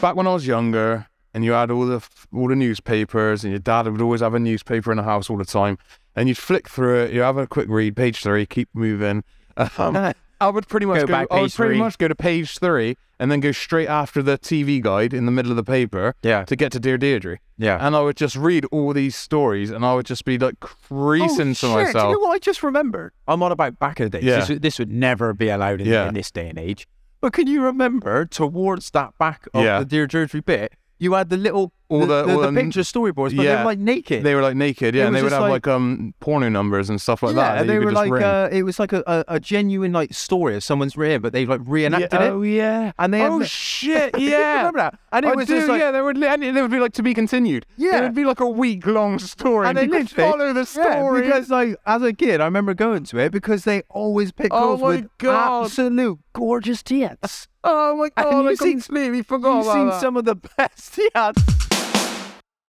Back 0.00 0.14
when 0.14 0.26
I 0.26 0.34
was 0.34 0.46
younger, 0.46 1.06
and 1.34 1.44
you 1.44 1.52
had 1.52 1.70
all 1.70 1.86
the 1.86 2.06
all 2.32 2.48
the 2.48 2.54
newspapers, 2.56 3.42
and 3.44 3.50
your 3.52 3.58
dad 3.58 3.86
would 3.88 4.00
always 4.00 4.20
have 4.20 4.34
a 4.34 4.38
newspaper 4.38 4.90
in 4.92 4.98
the 4.98 5.02
house 5.02 5.28
all 5.30 5.36
the 5.38 5.44
time, 5.44 5.78
and 6.14 6.28
you'd 6.28 6.38
flick 6.38 6.68
through 6.68 7.00
it. 7.04 7.12
You 7.12 7.22
have 7.22 7.38
a 7.38 7.46
quick 7.46 7.66
read, 7.68 7.96
page 7.96 8.22
three, 8.22 8.46
keep 8.46 8.68
moving. 8.74 9.24
Um, 9.78 9.96
I 10.38 10.50
would 10.50 10.68
pretty 10.68 10.84
much 10.84 11.00
Go 11.00 11.06
go. 11.06 11.12
back 11.14 11.28
I 11.30 11.40
would 11.40 11.50
pretty 11.50 11.76
three. 11.76 11.78
much 11.78 11.96
go 11.96 12.08
to 12.08 12.14
page 12.14 12.58
three, 12.58 12.98
and 13.18 13.32
then 13.32 13.40
go 13.40 13.52
straight 13.52 13.88
after 13.88 14.22
the 14.22 14.36
TV 14.36 14.82
guide 14.82 15.14
in 15.14 15.24
the 15.24 15.32
middle 15.32 15.50
of 15.50 15.56
the 15.56 15.64
paper 15.64 16.14
Yeah. 16.22 16.44
to 16.44 16.54
get 16.54 16.72
to 16.72 16.78
Dear 16.78 16.98
Deirdre. 16.98 17.38
Yeah. 17.56 17.78
And 17.80 17.96
I 17.96 18.02
would 18.02 18.18
just 18.18 18.36
read 18.36 18.66
all 18.66 18.92
these 18.92 19.16
stories, 19.16 19.70
and 19.70 19.82
I 19.82 19.94
would 19.94 20.04
just 20.04 20.26
be 20.26 20.36
like 20.36 20.60
creasing 20.60 21.52
oh, 21.52 21.54
to 21.54 21.86
shit. 21.86 21.92
Do 21.94 21.98
you 22.00 22.12
know 22.12 22.18
what 22.18 22.32
I 22.34 22.38
just 22.38 22.62
remembered? 22.62 23.12
I'm 23.26 23.42
on 23.42 23.50
about 23.50 23.78
back 23.78 23.98
in 23.98 24.10
the 24.10 24.18
days. 24.18 24.24
Yeah. 24.24 24.40
This, 24.40 24.48
would- 24.50 24.60
this 24.62 24.78
would 24.78 24.92
never 24.92 25.32
be 25.32 25.48
allowed 25.48 25.80
in, 25.80 25.86
Yeah. 25.86 26.06
in 26.06 26.12
this 26.12 26.30
day 26.30 26.50
and 26.50 26.58
age. 26.58 26.86
But 27.20 27.32
can 27.32 27.46
you 27.46 27.62
remember 27.62 28.24
towards 28.26 28.90
that 28.90 29.16
back 29.18 29.46
of 29.54 29.64
Yeah. 29.64 29.78
the 29.80 29.84
Dear 29.84 30.06
Deirdre 30.06 30.42
bit, 30.42 30.74
you 30.98 31.12
had 31.14 31.28
the 31.28 31.36
little 31.36 31.72
All 31.88 32.00
the, 32.00 32.06
the- 32.06 32.32
all 32.34 32.40
the 32.40 32.50
the- 32.50 32.60
picture 32.62 32.80
storyboards, 32.80 33.36
but 33.36 33.36
they 33.36 33.44
yeah. 33.44 33.58
were 33.60 33.66
like 33.66 33.78
naked. 33.78 34.24
They 34.24 34.34
were 34.34 34.42
like 34.42 34.56
naked, 34.56 34.94
yeah, 34.94 35.04
It 35.04 35.06
and 35.08 35.16
they 35.16 35.22
would 35.22 35.30
have 35.32 35.42
like- 35.42 35.66
like, 35.66 35.68
um 35.68 36.14
porno 36.20 36.48
numbers 36.48 36.88
and 36.90 37.00
stuff 37.00 37.22
like 37.22 37.36
yeah, 37.36 37.52
that. 37.52 37.60
and 37.60 37.70
they 37.70 37.78
were 37.78 37.92
like 37.92 38.10
uh, 38.10 38.48
it 38.50 38.62
was 38.64 38.78
like 38.80 38.92
a, 38.92 39.02
a, 39.06 39.24
a 39.36 39.40
genuine 39.40 39.92
like 39.92 40.12
story 40.12 40.56
of 40.56 40.64
someone's 40.64 40.96
written, 40.96 41.20
but 41.22 41.32
they 41.32 41.46
like 41.46 41.60
reenacted 41.64 42.08
yeah, 42.12 42.26
it. 42.26 42.30
Oh 42.30 42.42
yeah. 42.42 42.92
And 42.98 43.14
they 43.14 43.22
oh 43.22 43.42
shit, 43.44 44.18
yeah. 44.18 44.56
Remember 44.66 44.78
that? 44.78 44.98
And 45.12 45.24
it 45.26 45.32
I 45.32 45.34
was 45.36 45.46
do, 45.46 45.56
just 45.56 45.68
like 45.68 45.80
yeah, 45.80 45.90
there 45.92 46.02
would 46.02 46.16
and 46.22 46.42
it 46.44 46.60
would 46.60 46.70
be 46.70 46.80
like 46.80 46.92
to 46.94 47.02
be 47.02 47.14
continued. 47.14 47.66
Yeah. 47.76 47.98
it 47.98 48.02
would 48.02 48.14
be 48.14 48.24
like 48.24 48.40
a 48.40 48.48
week 48.48 48.84
long 48.86 49.18
story, 49.20 49.68
and 49.68 49.78
and, 49.78 49.92
they 49.92 49.98
you 49.98 50.04
could 50.04 50.10
follow 50.10 50.52
the 50.52 50.60
Yeah, 50.60 50.64
story. 50.64 51.22
because 51.22 51.50
like 51.50 51.76
as 51.86 52.02
a 52.02 52.12
kid, 52.12 52.40
I 52.40 52.46
remember 52.46 52.74
going 52.74 53.04
to 53.04 53.18
it 53.18 53.30
because 53.32 53.62
they 53.64 53.82
always 53.90 54.32
pick 54.32 54.48
Oh 54.50 54.76
girls 54.76 54.82
with 54.82 55.10
God. 55.18 55.66
absolute 55.66 56.18
gorgeous 56.32 56.82
tits. 56.82 57.48
Oh 57.68 57.96
my 57.96 58.08
god, 58.10 58.46
I 58.46 58.54
seen- 58.54 58.80
completely 58.80 59.22
forgot 59.22 59.64
You've 59.64 59.72
seen 59.72 59.86
that. 59.88 60.00
some 60.00 60.16
of 60.16 60.24
the 60.24 60.34
best. 60.56 60.98
Yeah, 61.14 61.32